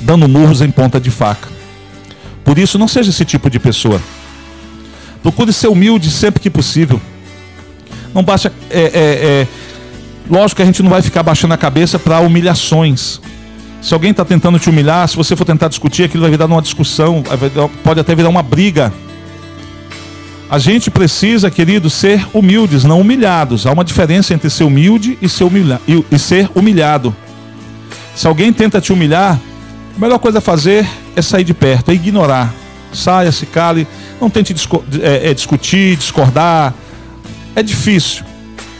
dando 0.00 0.28
murros 0.28 0.60
em 0.60 0.70
ponta 0.70 1.00
de 1.00 1.10
faca. 1.10 1.48
Por 2.44 2.58
isso, 2.58 2.78
não 2.78 2.88
seja 2.88 3.10
esse 3.10 3.24
tipo 3.24 3.48
de 3.48 3.58
pessoa. 3.58 4.00
Procure 5.22 5.52
ser 5.52 5.68
humilde 5.68 6.10
sempre 6.10 6.40
que 6.40 6.50
possível. 6.50 7.00
Não 8.14 8.22
basta 8.22 8.52
é, 8.70 8.80
é, 8.80 8.90
é, 8.94 9.46
Lógico 10.30 10.56
que 10.56 10.62
a 10.62 10.66
gente 10.66 10.82
não 10.82 10.90
vai 10.90 11.00
ficar 11.00 11.22
baixando 11.22 11.54
a 11.54 11.56
cabeça 11.56 11.98
para 11.98 12.20
humilhações. 12.20 13.20
Se 13.80 13.94
alguém 13.94 14.10
está 14.10 14.24
tentando 14.24 14.58
te 14.58 14.68
humilhar, 14.68 15.08
se 15.08 15.16
você 15.16 15.36
for 15.36 15.44
tentar 15.44 15.68
discutir, 15.68 16.04
aquilo 16.04 16.22
vai 16.22 16.30
virar 16.30 16.46
uma 16.46 16.60
discussão, 16.60 17.22
pode 17.84 18.00
até 18.00 18.14
virar 18.14 18.28
uma 18.28 18.42
briga. 18.42 18.92
A 20.50 20.58
gente 20.58 20.90
precisa, 20.90 21.50
querido, 21.50 21.88
ser 21.88 22.26
humildes, 22.32 22.84
não 22.84 23.00
humilhados. 23.00 23.66
Há 23.66 23.72
uma 23.72 23.84
diferença 23.84 24.34
entre 24.34 24.50
ser 24.50 24.64
humilde 24.64 25.18
e 25.20 25.28
ser, 25.28 25.44
humilha 25.44 25.80
e 25.86 26.18
ser 26.18 26.50
humilhado. 26.54 27.14
Se 28.16 28.26
alguém 28.26 28.52
tenta 28.52 28.80
te 28.80 28.92
humilhar, 28.92 29.38
a 29.96 30.00
melhor 30.00 30.18
coisa 30.18 30.38
a 30.38 30.40
fazer 30.40 30.88
é 31.14 31.22
sair 31.22 31.44
de 31.44 31.54
perto, 31.54 31.90
é 31.90 31.94
ignorar. 31.94 32.52
Saia, 32.92 33.30
se 33.30 33.46
cale, 33.46 33.86
não 34.20 34.30
tente 34.30 34.54
é, 35.02 35.30
é, 35.30 35.34
discutir, 35.34 35.96
discordar. 35.96 36.74
É 37.54 37.62
difícil 37.62 38.24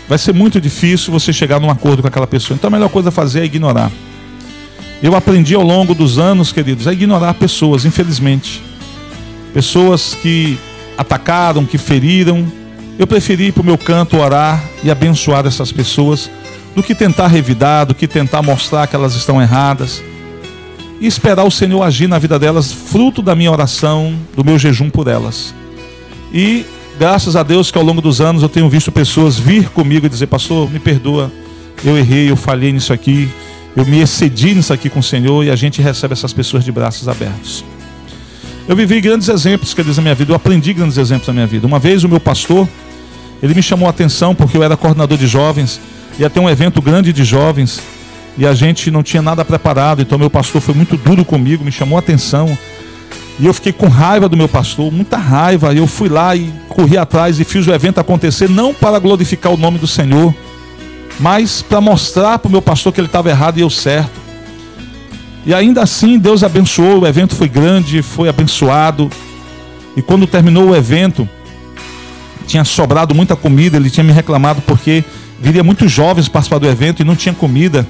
vai 0.09 0.17
ser 0.17 0.33
muito 0.33 0.61
difícil 0.61 1.13
você 1.13 1.33
chegar 1.33 1.61
num 1.61 1.71
acordo 1.71 2.01
com 2.01 2.09
aquela 2.09 2.27
pessoa. 2.27 2.57
Então 2.57 2.69
a 2.69 2.71
melhor 2.71 2.89
coisa 2.89 3.11
a 3.11 3.13
fazer 3.13 3.41
é 3.41 3.45
ignorar. 3.45 3.93
Eu 5.03 5.15
aprendi 5.15 5.55
ao 5.55 5.63
longo 5.63 5.95
dos 5.95 6.19
anos, 6.19 6.51
queridos, 6.51 6.89
a 6.89 6.93
ignorar 6.93 7.35
pessoas, 7.35 7.85
infelizmente. 7.85 8.61
Pessoas 9.55 10.17
que 10.21 10.59
atacaram, 10.97 11.65
que 11.65 11.79
feriram. 11.79 12.45
Eu 12.99 13.07
preferi 13.07 13.53
para 13.53 13.63
o 13.63 13.65
meu 13.65 13.79
canto 13.79 14.17
orar 14.17 14.63
e 14.83 14.91
abençoar 14.91 15.47
essas 15.47 15.71
pessoas 15.71 16.29
do 16.75 16.83
que 16.83 16.97
tentar 16.97 17.29
revidar, 17.29 17.87
do 17.87 17.95
que 17.95 18.09
tentar 18.09 18.43
mostrar 18.43 18.89
que 18.89 18.97
elas 18.97 19.15
estão 19.15 19.41
erradas. 19.41 20.03
E 21.01 21.07
esperar 21.07 21.45
o 21.45 21.51
Senhor 21.51 21.81
agir 21.85 22.09
na 22.09 22.19
vida 22.19 22.37
delas, 22.37 22.73
fruto 22.73 23.23
da 23.23 23.37
minha 23.37 23.53
oração, 23.53 24.17
do 24.37 24.45
meu 24.45 24.59
jejum 24.59 24.91
por 24.91 25.07
elas. 25.07 25.55
E 26.35 26.67
graças 26.99 27.37
a 27.37 27.45
Deus 27.45 27.71
que 27.71 27.79
ao 27.79 27.85
longo 27.85 28.01
dos 28.01 28.21
anos 28.21 28.43
eu 28.43 28.49
tenho 28.49 28.69
visto 28.69 28.91
pessoas 28.91 29.39
vir 29.39 29.69
comigo 29.69 30.07
e 30.07 30.09
dizer: 30.09 30.27
Pastor, 30.27 30.69
me 30.69 30.81
perdoa, 30.81 31.31
eu 31.85 31.97
errei, 31.97 32.29
eu 32.29 32.37
falhei 32.37 32.73
nisso 32.73 32.93
aqui, 32.93 33.29
eu 33.79 33.87
me 33.87 34.01
excedi 34.01 34.55
nisso 34.55 34.73
aqui 34.73 34.91
com 34.91 34.99
o 34.99 35.03
Senhor 35.03 35.45
e 35.45 35.53
a 35.53 35.55
gente 35.55 35.81
recebe 35.81 36.12
essas 36.12 36.33
pessoas 36.33 36.64
de 36.64 36.73
braços 36.73 37.07
abertos. 37.07 37.64
Eu 38.67 38.75
vivi 38.75 39.01
grandes 39.01 39.29
exemplos, 39.29 39.73
quer 39.73 39.85
dizer, 39.85 39.99
na 39.99 40.03
minha 40.03 40.14
vida, 40.17 40.33
eu 40.33 40.35
aprendi 40.37 40.73
grandes 40.73 40.99
exemplos 40.99 41.29
na 41.29 41.33
minha 41.33 41.47
vida. 41.47 41.64
Uma 41.64 41.79
vez 41.79 42.03
o 42.03 42.09
meu 42.09 42.19
pastor, 42.19 42.69
ele 43.41 43.55
me 43.55 43.62
chamou 43.62 43.87
a 43.87 43.91
atenção 43.91 44.35
porque 44.35 44.57
eu 44.57 44.64
era 44.64 44.77
coordenador 44.77 45.17
de 45.17 45.29
jovens, 45.29 45.81
ia 46.19 46.29
ter 46.29 46.41
um 46.41 46.51
evento 46.51 46.83
grande 46.83 47.12
de 47.12 47.23
jovens 47.23 47.81
e 48.37 48.45
a 48.45 48.53
gente 48.53 48.91
não 48.91 49.01
tinha 49.01 49.23
nada 49.23 49.45
preparado, 49.45 50.03
então 50.03 50.19
meu 50.19 50.29
pastor 50.29 50.61
foi 50.61 50.75
muito 50.75 50.97
duro 50.97 51.25
comigo, 51.25 51.64
me 51.64 51.71
chamou 51.71 51.95
a 51.95 52.01
atenção. 52.01 52.59
E 53.38 53.47
eu 53.47 53.55
fiquei 53.55 53.73
com 53.73 53.87
raiva 53.87 54.29
do 54.29 54.37
meu 54.37 54.49
pastor, 54.49 54.91
muita 54.91 55.17
raiva. 55.17 55.73
Eu 55.73 55.87
fui 55.87 56.09
lá 56.09 56.35
e 56.35 56.53
corri 56.69 56.99
atrás 56.99 57.38
e 57.38 57.45
fiz 57.45 57.64
o 57.64 57.73
evento 57.73 58.01
acontecer, 58.01 58.51
não 58.51 58.75
para 58.75 58.99
glorificar 58.99 59.53
o 59.53 59.57
nome 59.57 59.79
do 59.79 59.87
Senhor, 59.87 60.35
mas 61.19 61.63
para 61.63 61.81
mostrar 61.81 62.39
para 62.39 62.49
o 62.49 62.53
meu 62.53 62.63
pastor 62.63 62.93
que 62.93 63.01
ele 63.01 63.07
estava 63.09 63.29
errado 63.29 63.59
e 63.59 63.61
eu 63.61 63.71
certo. 63.71 64.19
E 65.45 65.55
ainda 65.55 65.83
assim, 65.83 66.19
Deus 66.19 66.43
abençoou, 66.43 67.01
o 67.01 67.07
evento 67.07 67.35
foi 67.35 67.49
grande, 67.49 68.03
foi 68.03 68.29
abençoado. 68.29 69.11
E 69.97 70.03
quando 70.03 70.27
terminou 70.27 70.71
o 70.71 70.77
evento, 70.77 71.29
tinha 72.47 72.65
sobrado 72.65 73.15
muita 73.15 73.35
comida, 73.35 73.77
ele 73.77 73.91
tinha 73.91 74.05
me 74.05 74.13
reclamado 74.13 74.61
porque 74.63 75.05
viria 75.41 75.65
muitos 75.65 75.91
jovens 75.91 76.29
participar 76.29 76.59
do 76.59 76.69
evento 76.69 77.03
e 77.03 77.05
não 77.05 77.17
tinha 77.17 77.35
comida. 77.35 77.87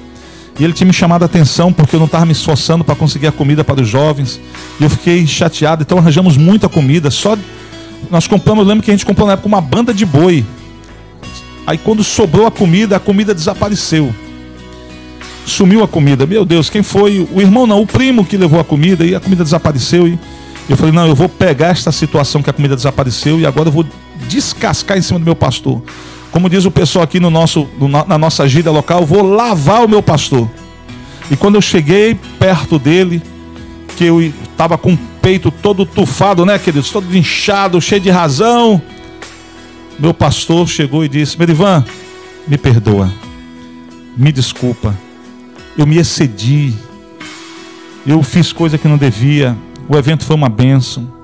E 0.59 0.63
ele 0.63 0.73
tinha 0.73 0.87
me 0.87 0.93
chamado 0.93 1.23
a 1.23 1.25
atenção 1.25 1.71
porque 1.71 1.95
eu 1.95 1.99
não 1.99 2.05
estava 2.05 2.25
me 2.25 2.33
esforçando 2.33 2.83
para 2.83 2.95
conseguir 2.95 3.27
a 3.27 3.31
comida 3.31 3.63
para 3.63 3.81
os 3.81 3.87
jovens. 3.87 4.39
E 4.79 4.83
eu 4.83 4.89
fiquei 4.89 5.25
chateado. 5.25 5.83
Então 5.83 5.97
arranjamos 5.97 6.35
muita 6.35 6.67
comida. 6.67 7.09
Só 7.09 7.37
nós 8.11 8.27
compramos, 8.27 8.63
eu 8.63 8.67
lembro 8.67 8.83
que 8.83 8.91
a 8.91 8.93
gente 8.93 9.05
comprou 9.05 9.27
na 9.27 9.33
época 9.33 9.47
uma 9.47 9.61
banda 9.61 9.93
de 9.93 10.05
boi. 10.05 10.45
Aí 11.69 11.77
quando 11.77 12.03
sobrou 12.03 12.47
a 12.47 12.51
comida, 12.51 12.95
a 12.95 12.99
comida 12.99 13.31
desapareceu. 13.31 14.11
Sumiu 15.45 15.83
a 15.83 15.87
comida. 15.87 16.25
Meu 16.25 16.43
Deus, 16.43 16.67
quem 16.67 16.81
foi? 16.81 17.19
O 17.31 17.39
irmão 17.39 17.67
não, 17.67 17.79
o 17.79 17.85
primo 17.85 18.25
que 18.25 18.37
levou 18.37 18.59
a 18.59 18.63
comida 18.63 19.05
e 19.05 19.13
a 19.13 19.19
comida 19.19 19.43
desapareceu. 19.43 20.07
E 20.07 20.17
eu 20.67 20.75
falei: 20.75 20.91
"Não, 20.91 21.05
eu 21.05 21.13
vou 21.13 21.29
pegar 21.29 21.67
esta 21.67 21.91
situação 21.91 22.41
que 22.41 22.49
a 22.49 22.53
comida 22.53 22.75
desapareceu 22.75 23.39
e 23.39 23.45
agora 23.45 23.67
eu 23.67 23.71
vou 23.71 23.85
descascar 24.27 24.97
em 24.97 25.03
cima 25.03 25.19
do 25.19 25.25
meu 25.25 25.35
pastor." 25.35 25.79
Como 26.31 26.49
diz 26.49 26.65
o 26.65 26.71
pessoal 26.71 27.03
aqui 27.03 27.19
no 27.19 27.29
nosso, 27.29 27.69
no, 27.77 27.87
na 27.87 28.17
nossa 28.17 28.49
gíria 28.49 28.71
local, 28.71 29.05
vou 29.05 29.21
lavar 29.21 29.85
o 29.85 29.87
meu 29.87 30.01
pastor. 30.01 30.49
E 31.29 31.37
quando 31.37 31.53
eu 31.53 31.61
cheguei 31.61 32.17
perto 32.39 32.79
dele, 32.79 33.21
que 33.95 34.05
eu 34.05 34.19
estava 34.23 34.75
com 34.75 34.93
o 34.93 34.99
peito 35.21 35.51
todo 35.51 35.85
tufado, 35.85 36.43
né, 36.47 36.57
queridos? 36.57 36.89
Todo 36.89 37.15
inchado, 37.15 37.79
cheio 37.79 38.01
de 38.01 38.09
razão. 38.09 38.81
Meu 39.99 40.13
pastor 40.13 40.67
chegou 40.67 41.03
e 41.03 41.09
disse: 41.09 41.37
Merivan, 41.37 41.83
me 42.47 42.57
perdoa, 42.57 43.11
me 44.15 44.31
desculpa, 44.31 44.95
eu 45.77 45.85
me 45.85 45.97
excedi, 45.97 46.73
eu 48.07 48.23
fiz 48.23 48.51
coisa 48.53 48.77
que 48.77 48.87
não 48.87 48.97
devia, 48.97 49.55
o 49.87 49.97
evento 49.97 50.23
foi 50.23 50.35
uma 50.35 50.49
bênção. 50.49 51.19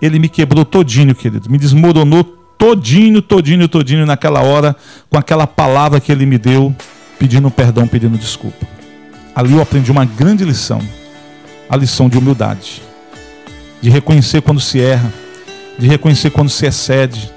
Ele 0.00 0.18
me 0.18 0.28
quebrou 0.28 0.64
todinho, 0.64 1.14
querido, 1.14 1.50
me 1.50 1.58
desmoronou 1.58 2.22
todinho, 2.56 3.20
todinho, 3.20 3.68
todinho 3.68 4.06
naquela 4.06 4.42
hora, 4.42 4.76
com 5.10 5.18
aquela 5.18 5.46
palavra 5.46 6.00
que 6.00 6.12
ele 6.12 6.24
me 6.24 6.38
deu, 6.38 6.74
pedindo 7.18 7.50
perdão, 7.50 7.86
pedindo 7.86 8.16
desculpa. 8.16 8.66
Ali 9.34 9.54
eu 9.54 9.62
aprendi 9.62 9.90
uma 9.90 10.04
grande 10.04 10.44
lição, 10.44 10.80
a 11.68 11.76
lição 11.76 12.08
de 12.08 12.18
humildade, 12.18 12.82
de 13.80 13.90
reconhecer 13.90 14.42
quando 14.42 14.60
se 14.60 14.80
erra, 14.80 15.12
de 15.78 15.86
reconhecer 15.86 16.30
quando 16.30 16.48
se 16.48 16.66
excede. 16.66 17.30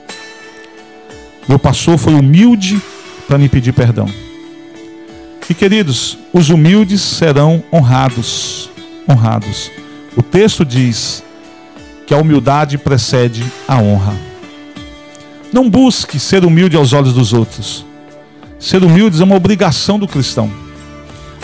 Meu 1.48 1.60
pastor 1.60 1.98
foi 1.98 2.14
humilde 2.14 2.82
para 3.28 3.38
me 3.38 3.50
pedir 3.50 3.74
perdão. 3.74 4.08
E 5.50 5.54
queridos, 5.54 6.18
os 6.32 6.50
humildes 6.50 7.02
serão 7.02 7.62
honrados. 7.74 8.70
Honrados. 9.10 9.70
O 10.16 10.22
texto 10.24 10.64
diz 10.64 11.24
que 12.08 12.14
a 12.14 12.18
humildade 12.18 12.78
precede 12.78 13.44
a 13.68 13.78
honra. 13.78 14.16
Não 15.52 15.70
busque 15.70 16.20
ser 16.20 16.46
humilde 16.46 16.78
aos 16.78 16.94
olhos 16.94 17.14
dos 17.14 17.34
outros. 17.34 17.86
Ser 18.58 18.84
humilde 18.84 19.20
é 19.20 19.24
uma 19.26 19.36
obrigação 19.36 20.00
do 20.00 20.08
cristão. 20.08 20.50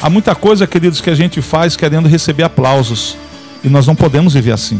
Há 0.01 0.09
muita 0.09 0.35
coisa, 0.35 0.65
queridos, 0.65 1.01
que 1.01 1.09
a 1.09 1.15
gente 1.15 1.41
faz 1.41 1.75
querendo 1.75 2.07
receber 2.07 2.43
aplausos. 2.43 3.17
E 3.63 3.67
nós 3.67 3.85
não 3.87 3.95
podemos 3.95 4.35
viver 4.35 4.51
assim. 4.51 4.79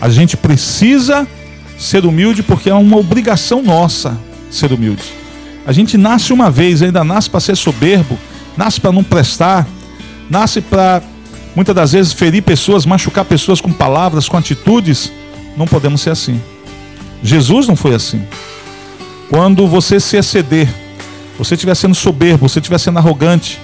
A 0.00 0.08
gente 0.08 0.36
precisa 0.36 1.28
ser 1.82 2.06
humilde 2.06 2.42
porque 2.42 2.70
é 2.70 2.74
uma 2.74 2.96
obrigação 2.96 3.62
nossa 3.62 4.16
ser 4.50 4.72
humilde. 4.72 5.02
A 5.66 5.72
gente 5.72 5.98
nasce 5.98 6.32
uma 6.32 6.50
vez, 6.50 6.80
ainda 6.80 7.02
nasce 7.02 7.28
para 7.28 7.40
ser 7.40 7.56
soberbo, 7.56 8.18
nasce 8.56 8.80
para 8.80 8.92
não 8.92 9.02
prestar, 9.02 9.66
nasce 10.30 10.60
para 10.60 11.02
muitas 11.56 11.74
das 11.74 11.92
vezes 11.92 12.12
ferir 12.12 12.42
pessoas, 12.42 12.86
machucar 12.86 13.24
pessoas 13.24 13.60
com 13.60 13.72
palavras, 13.72 14.28
com 14.28 14.36
atitudes. 14.36 15.12
Não 15.56 15.66
podemos 15.66 16.00
ser 16.00 16.10
assim. 16.10 16.40
Jesus 17.22 17.66
não 17.66 17.76
foi 17.76 17.94
assim. 17.94 18.22
Quando 19.28 19.66
você 19.66 19.98
se 19.98 20.16
exceder, 20.16 20.68
você 21.38 21.54
estiver 21.54 21.74
sendo 21.74 21.94
soberbo, 21.94 22.48
você 22.48 22.58
estiver 22.58 22.78
sendo 22.78 22.98
arrogante, 22.98 23.58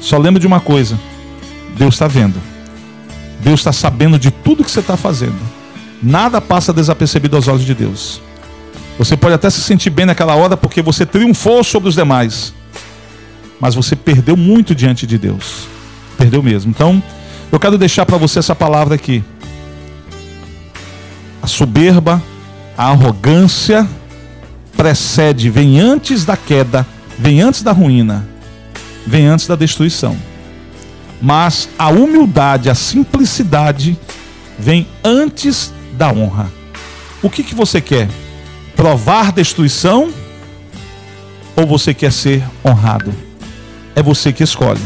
só 0.00 0.16
lembra 0.16 0.40
de 0.40 0.46
uma 0.46 0.60
coisa: 0.60 0.98
Deus 1.76 1.94
está 1.94 2.06
vendo. 2.06 2.40
Deus 3.40 3.60
está 3.60 3.72
sabendo 3.72 4.18
de 4.18 4.30
tudo 4.30 4.64
que 4.64 4.70
você 4.70 4.80
está 4.80 4.96
fazendo. 4.96 5.57
Nada 6.02 6.40
passa 6.40 6.72
desapercebido 6.72 7.36
aos 7.36 7.48
olhos 7.48 7.64
de 7.64 7.74
Deus. 7.74 8.20
Você 8.98 9.16
pode 9.16 9.34
até 9.34 9.48
se 9.50 9.60
sentir 9.60 9.90
bem 9.90 10.06
naquela 10.06 10.34
hora 10.34 10.56
porque 10.56 10.82
você 10.82 11.06
triunfou 11.06 11.62
sobre 11.62 11.88
os 11.88 11.94
demais. 11.94 12.52
Mas 13.60 13.74
você 13.74 13.96
perdeu 13.96 14.36
muito 14.36 14.74
diante 14.74 15.06
de 15.06 15.18
Deus. 15.18 15.66
Perdeu 16.16 16.42
mesmo. 16.42 16.70
Então, 16.70 17.02
eu 17.50 17.58
quero 17.58 17.78
deixar 17.78 18.04
para 18.06 18.16
você 18.16 18.38
essa 18.38 18.54
palavra 18.54 18.94
aqui. 18.94 19.22
A 21.42 21.46
soberba, 21.46 22.22
a 22.76 22.90
arrogância 22.90 23.88
precede, 24.76 25.50
vem 25.50 25.80
antes 25.80 26.24
da 26.24 26.36
queda, 26.36 26.86
vem 27.18 27.40
antes 27.40 27.62
da 27.62 27.72
ruína, 27.72 28.26
vem 29.06 29.26
antes 29.26 29.46
da 29.46 29.56
destruição. 29.56 30.16
Mas 31.20 31.68
a 31.76 31.88
humildade, 31.88 32.70
a 32.70 32.74
simplicidade 32.74 33.98
vem 34.58 34.86
antes 35.02 35.72
da 35.98 36.12
honra. 36.12 36.50
O 37.20 37.28
que, 37.28 37.42
que 37.42 37.54
você 37.54 37.80
quer? 37.80 38.08
Provar 38.76 39.32
destruição 39.32 40.08
ou 41.56 41.66
você 41.66 41.92
quer 41.92 42.12
ser 42.12 42.42
honrado? 42.64 43.12
É 43.96 44.02
você 44.02 44.32
que 44.32 44.44
escolhe. 44.44 44.80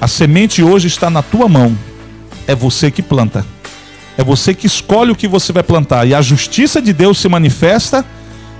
A 0.00 0.08
semente 0.08 0.62
hoje 0.62 0.88
está 0.88 1.08
na 1.08 1.22
tua 1.22 1.48
mão. 1.48 1.78
É 2.48 2.54
você 2.54 2.90
que 2.90 3.00
planta. 3.00 3.46
É 4.18 4.24
você 4.24 4.52
que 4.52 4.66
escolhe 4.66 5.12
o 5.12 5.16
que 5.16 5.28
você 5.28 5.52
vai 5.52 5.62
plantar. 5.62 6.04
E 6.06 6.14
a 6.14 6.20
justiça 6.20 6.82
de 6.82 6.92
Deus 6.92 7.18
se 7.18 7.28
manifesta 7.28 8.04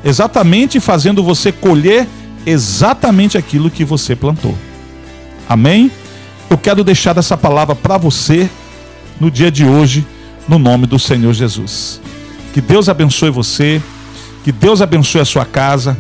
exatamente 0.04 0.78
fazendo 0.78 1.24
você 1.24 1.50
colher 1.50 2.06
exatamente 2.46 3.36
aquilo 3.36 3.70
que 3.70 3.84
você 3.84 4.14
plantou. 4.14 4.56
Amém? 5.48 5.90
Eu 6.48 6.56
quero 6.56 6.84
deixar 6.84 7.16
essa 7.18 7.36
palavra 7.36 7.74
para 7.74 7.98
você 7.98 8.48
no 9.20 9.30
dia 9.30 9.50
de 9.50 9.64
hoje 9.64 10.06
no 10.48 10.58
nome 10.58 10.86
do 10.86 10.98
Senhor 10.98 11.32
Jesus. 11.32 12.00
Que 12.52 12.60
Deus 12.60 12.88
abençoe 12.88 13.30
você, 13.30 13.82
que 14.44 14.52
Deus 14.52 14.80
abençoe 14.80 15.20
a 15.20 15.24
sua 15.24 15.44
casa, 15.44 15.96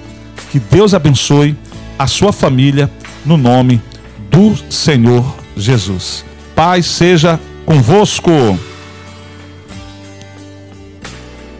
que 0.50 0.58
Deus 0.58 0.94
abençoe 0.94 1.56
a 1.98 2.06
sua 2.06 2.32
família, 2.32 2.90
no 3.24 3.36
nome 3.36 3.80
do 4.30 4.54
Senhor 4.70 5.24
Jesus. 5.56 6.24
Paz 6.54 6.86
seja 6.86 7.40
convosco. 7.64 8.30